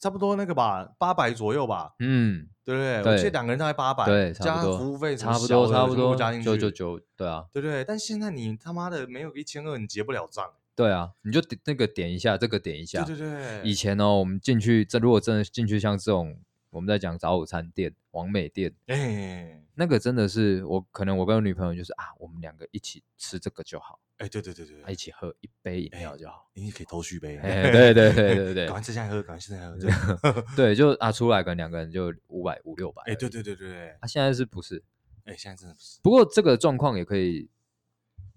[0.00, 1.94] 差不多那个吧，八百左右吧。
[1.98, 7.84] 嗯，对对对，我记得两个人大概八百，对，加服务费差不多差不多加进去九九九对啊，对对。
[7.84, 10.44] 但现在你他妈的没有一千二，你结不了账。
[10.74, 13.04] 对啊，你就点那个点一下，这个点一下。
[13.04, 13.60] 对对对。
[13.62, 16.38] 以前呢，我们进去这如果真的进去像这种。
[16.70, 29.70] 我们在讲早午餐店、王美店，哎、欸，那个真的是我可能我跟我女朋友就是啊，我们两个一起吃这个就好，哎、欸，对对对对，一起喝一杯饮料就好，你可以偷续杯，哎，对对对对对， 赶快吃下来喝，赶快吃下来
[30.16, 34.82] 喝， 对，就啊出来跟两个人就五百五六百，哎，对对对对对，他现在是不是？
[35.24, 35.98] 哎，现在真的不是。
[36.02, 37.48] 不过这个状况也可以，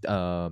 [0.03, 0.51] 呃，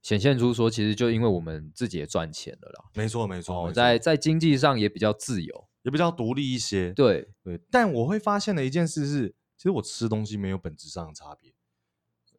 [0.00, 5.68] 显现出说，其实就因为我们自己也赚钱了啦，没错没错，在在经济上也比较自由。
[5.82, 7.28] 也比较独立一些，对。
[7.42, 11.52] 对，但我会发现的一件事是，其实我吃东西没有本质上的差别。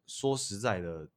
[0.06, 1.10] 说实在的，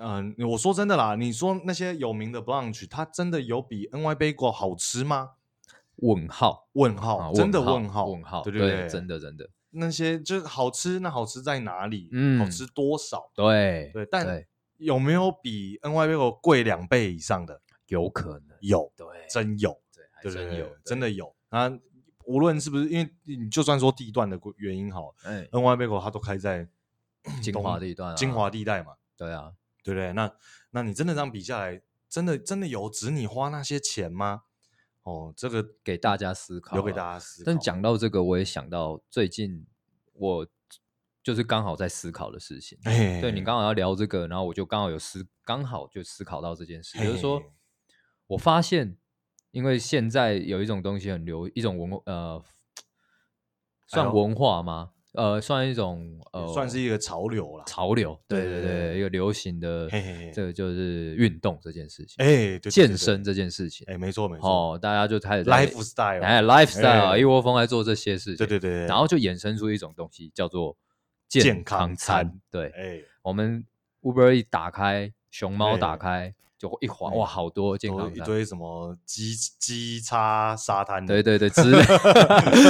[0.00, 5.32] 嗯、呃，我说真的啦，你说那些有名的 brunch，它真的有比 NY Bagel 好吃吗？
[5.96, 12.08] 问号问号，啊、真的问号问号，对对对，对，真的真的，那些就是好吃，那好吃在哪里？
[12.12, 13.30] 嗯，好吃多少？
[13.34, 14.44] 对对，但
[14.78, 17.60] 有没有比 NY Bagel 贵两倍以上的？
[17.88, 19.78] 有可能有，对，真有，
[20.22, 21.34] 对，真有，真的有。
[21.48, 21.70] 啊，
[22.24, 26.66] 无论是不是，因为你就算说地段的原因好，哎，NY Bagel 它都开在
[27.42, 29.52] 精华地段，精华地带嘛，对啊，
[29.82, 30.12] 对不对？
[30.12, 30.32] 那
[30.70, 34.42] 那你真的这样比下来，真的真的有值你花那些钱吗？
[35.02, 37.46] 哦，这个给大家思考，留给大家思考。
[37.46, 39.66] 但讲到这个，我也想到最近
[40.12, 40.46] 我
[41.22, 42.78] 就是刚好在思考的事情。
[42.84, 47.42] 对，你刚好要聊这个，然后我就刚好有思，刚好就思考到这件事，就是说
[48.28, 48.96] 我发现。
[49.52, 52.40] 因为现在有一种东西很流，一种文呃，
[53.88, 54.92] 算文化吗？
[55.14, 57.64] 呃，算一种呃，算是一个潮流啦。
[57.66, 59.88] 潮流，对对对，一个流行的，
[60.32, 70.76] 这个就是运动这件事情，哎，健身这件事情，哎，没错没错，哦，大家就开始 lifestyle，哎，lifestyle，一窝蜂来做这些事情，对对对，然后就衍生出一种东西叫做
[71.28, 73.64] 健康餐，对，哎，我们
[74.02, 76.34] Uber 一打开，熊猫打开。
[76.60, 81.82] 就一滑哇，好多健康餐，一堆什么鸡鸡叉沙 滩，对对对，之类，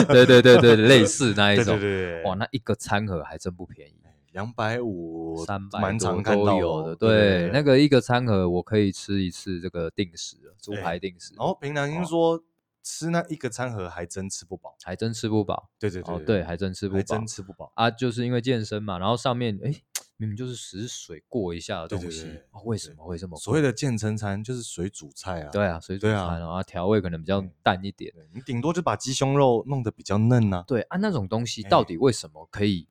[0.06, 3.96] 对对对对，类似那 一种，对对哇，那一个餐盒还真不便宜，
[4.30, 11.34] 两百五、三百多都有的，对，那个一个餐盒我可以吃一次这个定时，猪排定时。
[11.36, 12.40] 然后平常听说
[12.84, 19.74] 吃那一个餐盒还真吃不饱，还真吃不饱，对对对，对，还真吃不饱，真吃不饱啊，就是因为健身嘛，然后上面哎。
[20.20, 23.38] 明明就是死水过一下的东西，为什么会这么？
[23.38, 30.62] 所谓的健身餐就是水煮菜啊，对啊，水煮菜啊，调味可能比较淡一点，你顶多就把鸡胸肉弄得比较嫩呐。
[30.66, 32.86] 对啊，那种东西到底为什么可以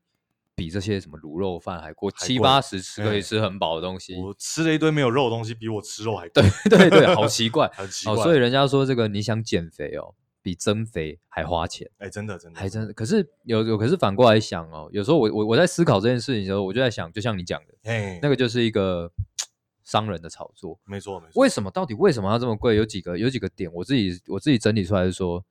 [0.56, 4.16] 比这些什么卤肉饭还过七八十吃可以吃很饱的东西？
[4.16, 6.42] 我吃了一堆没有肉的东西，比我吃肉还贵。
[6.64, 8.16] 对对对， 好奇怪，很奇怪。
[8.16, 10.16] 所以人家说这个你想减肥哦。
[10.42, 12.92] 比增肥还花钱，哎，真的真的，还真的。
[12.92, 19.10] 可是有有，可是反过来想哦，有时候我我我在思考这件事情的时候，我就在想，就像你讲的，哎，那个就是一个
[19.84, 21.40] 商人的炒作，没错没错。
[21.40, 22.76] 为什么到底为什么要这么贵？
[22.76, 25.44] 有几个有几个点，我自己我自己整理出来是说，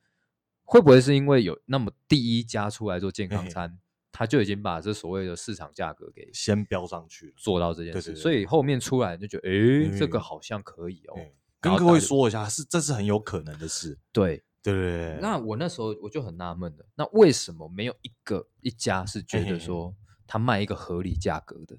[0.63, 3.77] 会不会是因为有那么第一家出来做健康餐，
[4.11, 11.15] 他就已经把这所谓的市场价格给先标上去，做到这件事，所以后面出来就觉得，哎，这个好像可以哦。
[11.61, 14.43] 跟各位说一下，是这是很有可能的事，对。
[14.62, 19.95] 对对对，那我那时候我就很纳闷了，那为什么没有一个一家是觉得说
[20.28, 21.78] 他卖一个合理价格的，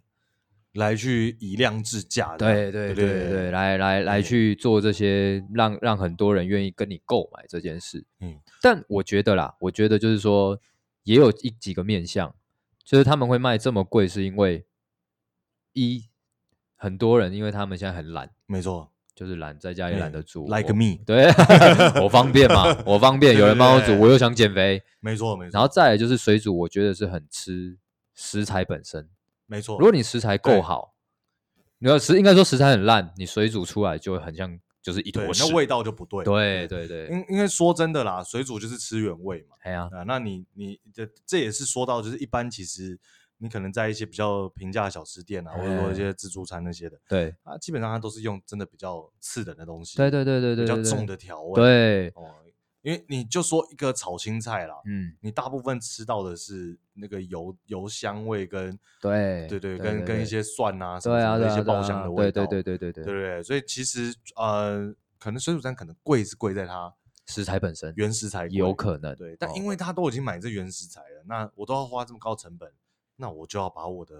[0.72, 2.38] 来去以量制价的？
[2.38, 8.04] 对对对对对，来来来去做这些让让很多人愿意跟你购买这件事。
[8.20, 10.58] 嗯，但我觉得啦，我觉得就是说
[11.02, 12.34] 也有一几个面向，
[12.84, 14.64] 就是他们会卖这么贵，是因为
[15.74, 16.08] 一
[16.76, 18.90] 很多人因为他们现在很懒，没错。
[19.20, 21.26] 就是懒，在家也懒得煮，like me，对，
[22.02, 25.50] 我方便嘛，我方便，有人帮我煮，我又想减肥，没错没错。
[25.52, 27.76] 然后再来就是水煮，我觉得是很吃
[28.14, 29.10] 食材本身，
[29.44, 29.76] 没错。
[29.78, 30.94] 如果你食材够好，
[31.80, 36.24] 你要食应该说食材很烂，你水煮出来就会很像就是一坨屎，那味道就不对。
[36.24, 39.56] 对对对，因因为说真的啦，水煮就是吃原味嘛。
[39.60, 42.98] 哎呀，那你你这这也是说到就是一般其实。
[43.42, 47.34] 你可能在一些比较平价的小吃店啊，或者说一些自助餐那些的，对。
[47.42, 52.08] 啊，基本上它都是用真的比较次等的东西，对对对对对，比较重的调味，对。
[52.10, 52.34] 哦，
[52.82, 66.94] 因为你就说一个炒青菜啦，嗯，你大部分吃到的是那个油油香味跟对对对，跟跟一些蒜啊什么的那些爆香的味道，对对对对对对对，所以其实呃，可能水煮餐可能贵是贵在它
[67.26, 72.70] 食材本身，原食材有可能，对，但因为他都已经买这原食材了，那我都要花这么高成本。
[73.20, 74.14] 那我就要把我的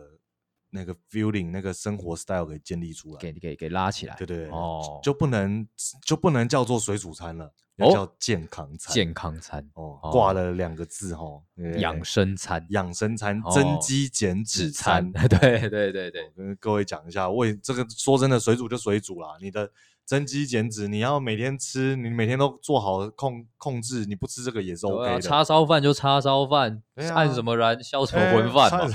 [0.69, 5.67] 那个 feeling、那个生活 style 给建立出来，给给给拉起来，对对对，哦，就不能
[6.05, 11.43] 就不能叫做水煮餐了，要叫健康餐，健康餐哦，挂了两个字哈，
[11.79, 19.71] 养生餐，养生餐，增肌减脂餐， 对对对对，跟各位讲一下，为这个说真的，水煮就水煮啦，你的。
[20.11, 25.21] 增肌减脂，你要每天吃，你每天都做好控控制，你不吃这个也是 OK 的。
[25.21, 26.83] 叉烧饭就叉烧饭，
[27.15, 28.89] 按什么燃消什么浑饭嘛，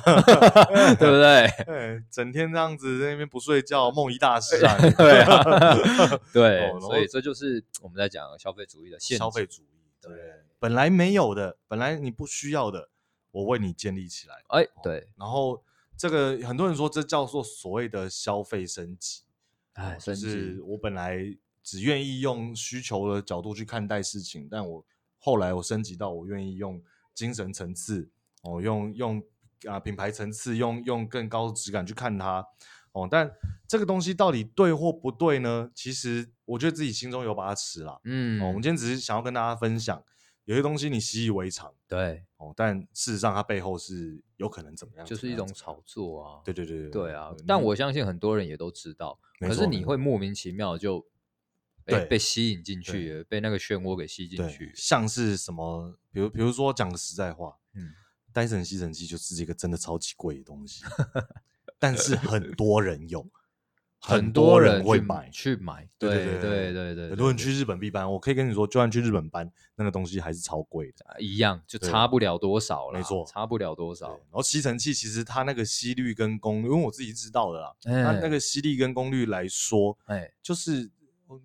[0.99, 1.49] 对不对？
[1.65, 5.41] 对， 整天这样子在那边不睡觉，梦遗大师啊，对啊，
[6.33, 9.19] 对，所以这就是我们在讲消费主义的限制。
[9.19, 9.67] 消费主义，
[10.01, 10.11] 对，
[10.59, 12.89] 本来没有的，本来你不需要的，
[13.31, 14.35] 我为你建立起来。
[14.49, 15.63] 哎，对，然后
[15.97, 19.21] 这个很多人说这叫做所谓的消费升级。
[19.75, 21.17] 哎，就是我本来
[21.63, 24.85] 只愿意用需求的角度去看待事情，但我
[25.17, 26.81] 后来我升级到我愿意用
[27.13, 28.09] 精神层次
[28.43, 29.23] 哦，用用
[29.67, 32.45] 啊品牌层次，用用更高的质感去看它
[32.91, 33.07] 哦。
[33.09, 33.29] 但
[33.67, 35.69] 这个东西到底对或不对呢？
[35.73, 37.99] 其实我觉得自己心中有把尺啦。
[38.03, 40.03] 嗯，哦，我们今天只是想要跟大家分享。
[40.45, 45.05] 有些东西你习以为常，对哦，但事实上它背后是有可能怎么样？
[45.05, 46.41] 就是一种炒作啊！
[46.45, 47.31] 对对对对，对啊！
[47.47, 51.05] 但我相信很多人也都知道，可是你会莫名其妙就
[51.83, 54.71] 被被吸引进去，被那个漩涡给吸进去。
[54.75, 55.97] 像是什么？
[56.11, 57.91] 比如比如说讲个实在话，嗯，
[58.31, 60.83] 戴森吸尘器就是一个真的超级贵的东西，
[61.79, 63.29] 但是很多人用。
[64.07, 68.09] 很多人会买去买，对对对对对，很多人去日本必搬。
[68.09, 72.99] 我可以跟你说，就算去日本搬，那个东西还是超贵的，一样就差不了多少了。
[72.99, 74.09] 没错，差不了多少。
[74.09, 80.91] 然后吸尘器其实它那个吸率跟功率，因为我自己知道的啦，它那个吸力跟功率来说，哎，就是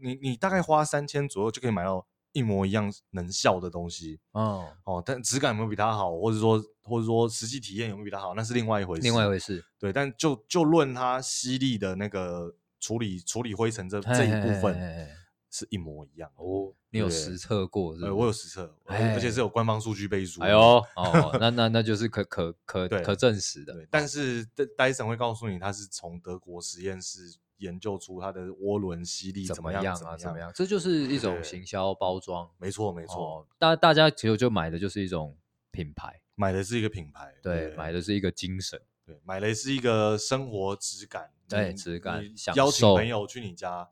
[0.01, 9.03] 你你大概花三千左右就可以买到一模一样能效的东西，哦哦，但质感有没有比它好，或者说或者说实际体验有没有比它好，那是另外一回事。
[9.03, 9.93] 另外一回事，对。
[9.93, 15.09] 但就就论它吸力的那个处理处理灰尘这这一部分，
[15.51, 16.73] 是一模一样哦。
[16.93, 18.11] 你有实测过是不是？
[18.11, 20.41] 呃，我有实测，而且是有官方数据背书。
[20.43, 20.59] 哎呦，
[20.97, 23.75] 哦，那那那就是可可可 可证实的。
[23.91, 24.45] 但是
[24.77, 27.37] 戴森会告诉你，它是从德国实验室。
[27.61, 30.17] 研究出它的涡轮吸力怎么样啊？
[30.17, 30.53] 怎么样？
[30.55, 32.51] 这就是一种行销包装。
[32.59, 33.47] 没错，没错。
[33.59, 35.37] 大大家其实就买的就是一种
[35.71, 37.35] 品牌，买的是一个品牌。
[37.43, 38.81] 对，买的是一个精神。
[39.07, 41.31] 对，买的是一个生活质感。
[41.49, 42.23] 对，质感。
[42.55, 43.89] 邀请朋友去你家，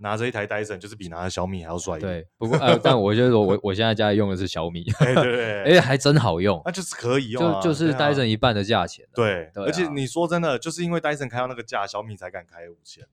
[0.00, 1.98] 拿着一台 Dyson，就是比拿着小米还要帅。
[1.98, 4.84] 对，不过呃，但我觉得我我现在家里用的是小米。
[4.98, 5.62] 对对。
[5.76, 6.60] 哎，还真好用。
[6.64, 9.06] 那就是可以用，就就是 Dyson 一半的价钱。
[9.14, 13.06] 对，而且你说真的，就是因为 Dyson 开到那个价，小米才敢开五千。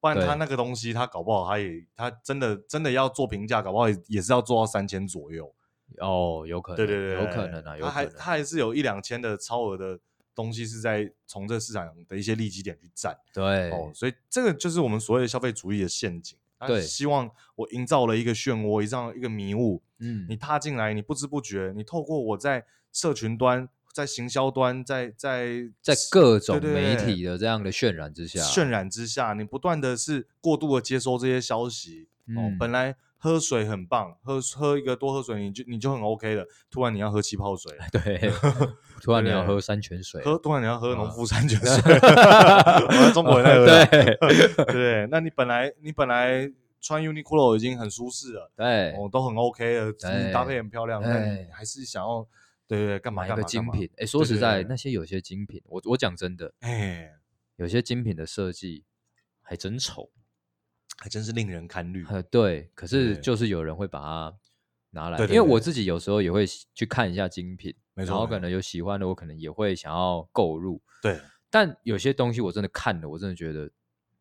[0.00, 5.52] 不然他那个东西，他搞不好他也他真的真的要做评价，搞不好也是要做到三千左右
[5.98, 9.98] 哦，有可能，对对对，有可能啊，他还他还是有一两千的超额的
[10.38, 23.68] 东西是在从这市场的一些利基点去占，对哦，所以这个就是我们所谓的消费主义的陷阱，对，希望我营造了一个漩涡，营造一个迷雾，嗯，你踏进来，你不知不觉，你透过我在社群端。
[23.90, 32.06] 在行销端，在在在各种媒体的这样的渲染之下，渲染之下，你不断的是过度的接收这些消息。
[32.36, 36.46] 哦，本来喝水很棒，喝喝一个多喝水，你就你就很 OK 了。
[36.70, 38.32] 突然你要喝气泡水， 对，
[39.02, 41.98] 突然你要喝山泉水，喝突然你要喝农夫山泉水，
[43.12, 43.90] 中国人在喝。
[43.90, 44.64] 对。
[44.72, 46.50] 对，那你本来你本来
[46.80, 49.92] 穿 Uniqlo 已经很舒适了，对，哦，都很 OK 了，
[50.32, 52.26] 搭配很漂亮，但你还是想要。
[52.68, 53.42] 对对，干嘛干嘛？
[53.44, 57.12] 精品，哎，说实在，那些有些精品，我我讲真的，哎，
[57.56, 58.84] 有些精品的设计
[59.40, 60.10] 还真丑，
[60.98, 62.04] 还真是令人堪虑。
[62.08, 64.38] 呃对，可是就是有人会把它
[64.90, 70.82] 拿来，因为我自己有时候也会去看一下精品，然后可能有喜欢的，我可能也会想要购入。
[71.02, 71.20] 对，
[71.50, 73.70] 但有些东西我真的看了，我真的觉得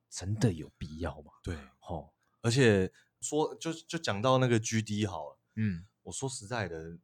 [0.10, 1.32] 真的有必要吗？
[1.44, 1.56] 对，
[1.90, 2.10] 哦，
[2.42, 6.98] 而且说就就讲到那个 GD 好了，嗯，我说实在的。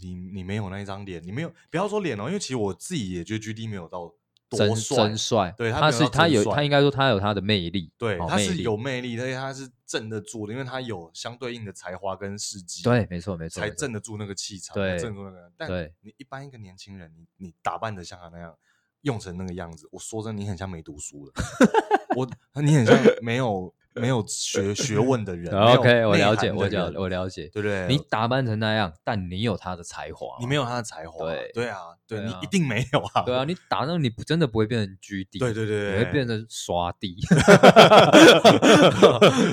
[0.00, 4.12] 你你没有那一张脸，你没有不要说脸哦，因为其实我自己也觉得 GD 没有到
[4.48, 15.52] 多帅，真帅，对，他是他有他应该说他有他的魅力，对，他是有魅力，而且他是镇得住的，因为他有相对应的才华跟事迹，对，没错没错，才镇得住那个气场，对，镇住那个。
[15.56, 15.70] 但
[16.00, 18.56] 你一般一个年轻人，你你打扮的像他那样，
[19.02, 21.42] 用成那个样子，我说真的，你很像没读书的，
[22.16, 22.28] 我
[22.62, 23.74] 你很像没有。
[23.94, 27.86] 没有学 学问的人，OK，我了解，我了我了解，对不对？
[27.88, 37.16] 你打扮成那样，但你有他的才华，你没有他的才华，对对啊，对你一定没有啊，对啊，你打那你真的不会变成 GD，对对对，你会变成刷地，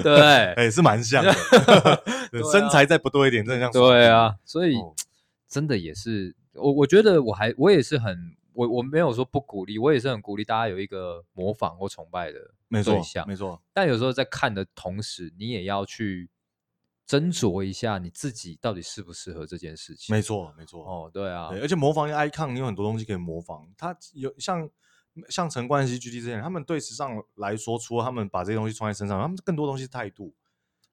[0.04, 0.20] 对，
[0.56, 1.34] 哎，是蛮像的，
[2.52, 4.76] 身材再不多一点，真的像，对啊，所以
[5.48, 8.36] 真的也是，我我觉得我还我也是很。
[8.54, 12.38] 我我没有说不鼓励，我也是很鼓励大家有一个模仿或崇拜的
[12.72, 13.62] 没错，没错。
[13.74, 16.30] 但有时候在看的同时，你也要去
[17.08, 20.16] 斟酌一下你自己到底适不适合这件事情。
[20.16, 20.84] 没错，没错。
[20.84, 23.68] 哦，对啊，对，而且模仿 icon，你有很多东西可以模仿。
[23.78, 24.70] 他有像
[25.30, 30.34] 像陈冠希、GD 这些人，他们对时尚来说，除了他们把这些东西穿在身上，他们更多东西是态度。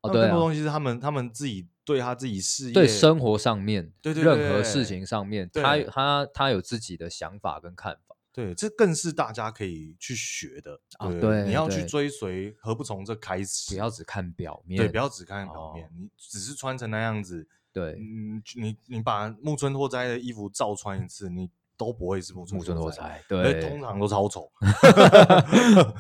[0.01, 1.69] 哦，对，更多东西是他们他们自己。
[1.89, 8.08] 对他自己事业、对生活上面，对对，任何事情上面，他他他有自己的想法跟看法。
[8.33, 11.09] 对，这更是大家可以去学的啊！
[11.21, 13.75] 对，你要去追随，何不从这开始？
[13.75, 15.91] 不要只看表面，对，不要只看表面。
[15.97, 24.51] 你只是穿成那样子，对，嗯，你你把木村拓哉的衣服照穿一次，你都不会是木村拓哉，对，通常都超丑。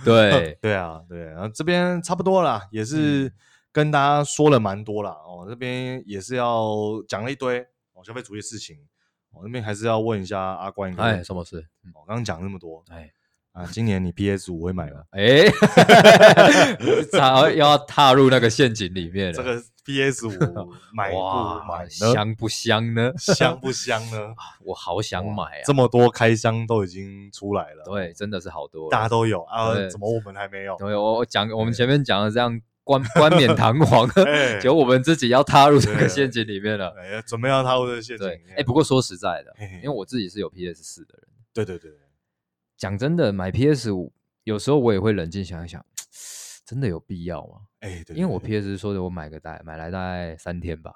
[0.04, 3.32] 对， 对啊，对，然后这边差不多了，也是。
[3.70, 6.74] 跟大家说了蛮多了哦，这边也是要
[7.06, 7.60] 讲了一堆
[7.92, 8.76] 哦，消费主义的事情，
[9.38, 11.64] 我那边还是要问一下阿关，哎，什么事？
[11.94, 13.08] 我刚刚讲那么多，哎
[13.52, 15.02] 啊，今年你 PS 五会买吗？
[15.12, 15.44] 哎，
[17.12, 19.32] 要要踏入那个陷阱里面了。
[19.32, 20.30] 这个 PS 五
[20.92, 21.16] 买不
[21.68, 21.88] 买？
[21.88, 23.12] 香不香呢？
[23.16, 24.34] 香不香呢？
[24.64, 25.62] 我好想买啊！
[25.64, 30.76] 这么多开箱都已经出来了，对，真的是好多，大家都有啊，怎么我们还没有？
[30.78, 32.60] 对，我我讲我们前面讲的这样。
[32.88, 34.08] 冠 冠冕堂皇，
[34.62, 36.88] 结果我们自己要踏入这个陷阱里面了。
[36.96, 38.26] 哎，准备要踏入这个陷阱。
[38.56, 41.28] 哎，不过说实在的，因为我自己是有 PS 四的人。
[41.52, 41.90] 对对对，
[42.78, 44.10] 讲真的，买 PS 五
[44.44, 45.84] 有时候我也会冷静想一想，
[46.64, 47.56] 真的有必要吗？
[47.80, 50.92] 哎，对，因为我 PS 说的，我买个大概买来大概三天吧。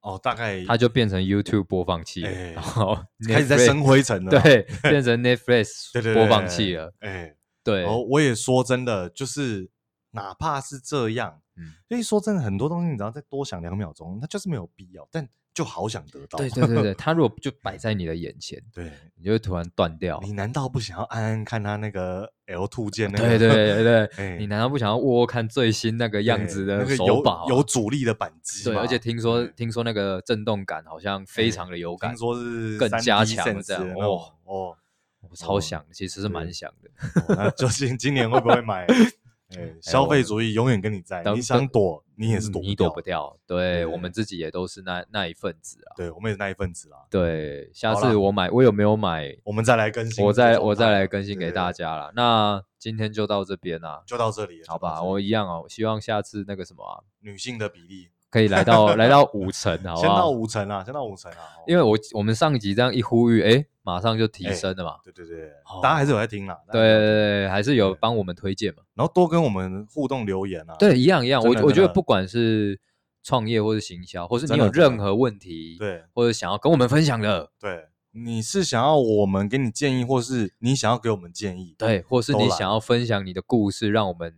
[0.00, 2.96] 哦，大概它就变成 YouTube 播放器了，然后
[3.28, 4.30] 开始在生灰尘了。
[4.40, 6.94] 对，变成 Netflix 播放器了。
[7.00, 7.84] 哎，对。
[7.84, 9.68] 哦，我也说真的，就是。
[10.16, 15.28] 哪怕是这样，嗯，所以说真的很多东西，你只要再多想两秒钟，它就是没有必要，但。
[15.56, 20.20] 就好想得到，对对对对， 它如果就摆在你的眼前，对，你就会突然断掉。
[20.22, 23.26] 你难道不想要安安看它那个 L two 键那个？
[23.26, 27.56] 对对对对，欸、 你难道不想要握握看最新那个样子的手把、啊那个有？
[27.56, 33.82] 有阻力的扳机，对，而且听说听说那个震动感好像非常的有感，听说是更加强这样。
[33.94, 34.76] 哦哦，
[35.22, 36.90] 我超想，其实是蛮想的。
[37.28, 38.86] 哦、那究竟今年会不会买？
[39.50, 43.38] 欸、消费主义永远跟你在，你想躲，你也是躲不掉，你躲不掉。
[43.46, 45.94] 对，我们自己也都是那那一份子啊。
[45.96, 46.98] 对，我们也是那一份子啊。
[47.08, 49.36] 对，下次我买，我有没有买？
[49.44, 52.12] 我们再来更新，我再我再来更新给大家了。
[52.16, 55.00] 那今天就到这边啦，就到这里，好吧？
[55.02, 58.08] 我一样哦，希望下次那个什么女性的比例。
[58.30, 59.96] 可以来到 来到五层，好不好？
[59.96, 61.38] 先到五层啊，先到五层啊！
[61.66, 64.96] 因为我我们上一集这样一呼吁，哎，马上就提升了嘛。
[65.04, 65.50] 对对对，
[65.82, 66.58] 大家还是有在听啦。
[66.70, 68.82] 对对对，还是有帮我们推荐嘛。
[68.94, 70.74] 然后多跟我们互动留言啊。
[70.78, 71.40] 对，一样一样。
[71.42, 72.78] 我我觉得不管是
[73.22, 84.34] 创业或是行销，或是你有任何问题，对，或者想要跟我们分享的，对，你是想要我们给你建议，或是你想要给我们建议，对，或是你想要分享你的故事，让我们，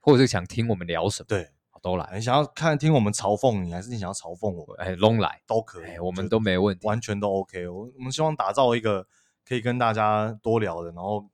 [0.00, 1.48] 或者是想听我们聊什么，对。
[1.82, 4.76] 都来，你想要看听我们嘲讽你，还是你想要嘲讽我们？
[4.78, 7.66] 哎，拢来都可以，哎，我们都没问题，完全都 OK。
[7.68, 9.06] 我我们希望打造一个
[9.46, 11.24] 可以跟大家多聊的，然后。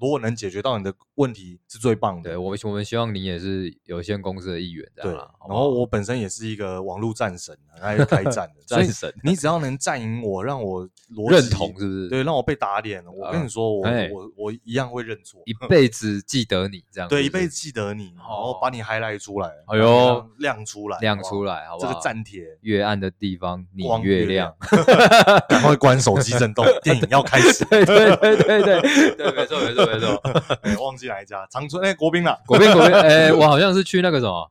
[0.00, 2.30] 如果能解决到你的问题是最棒的。
[2.30, 5.12] 对，我我们希望你也是有限公司的一员，对。
[5.12, 9.12] 然后我本身也是一个网络战神，爱开战的 战神。
[9.22, 10.88] 你只要能战赢我，让我
[11.30, 12.08] 认同，是不是？
[12.08, 13.10] 对，让我被打脸了。
[13.10, 13.82] 我跟你说，我
[14.12, 17.08] 我我一样会认错，一辈子记得你这样。
[17.10, 21.88] 对，一辈子记得你，然后把你 highlight 出来，哎呦，亮出来，亮出来，好不好？
[21.88, 24.54] 这个战帖，越暗的地方你越亮。
[25.48, 27.64] 赶快关手机震动，电影要开始。
[27.66, 30.22] 对对对对对，对，没错没错没错。
[30.62, 31.46] 哎，忘记哪一家？
[31.50, 32.40] 长春哎，国宾了。
[32.46, 34.50] 国宾国宾，哎， 我好像是去那个什么，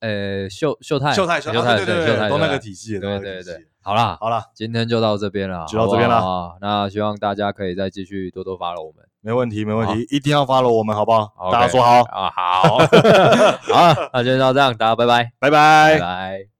[0.00, 3.66] 呃，秀秀泰秀泰秀泰对对对，都那个体系，对对对。
[3.84, 6.56] 好啦好啦，今天就到这边了，就到这边了。
[6.60, 11.50] 那希望大家可以再继续多多 follow 我们，没问题没问题，一定要 follow 我们，好不好？
[11.50, 16.51] 大家说好啊，好， 好，那今天就到这样，大家拜拜，拜拜，拜。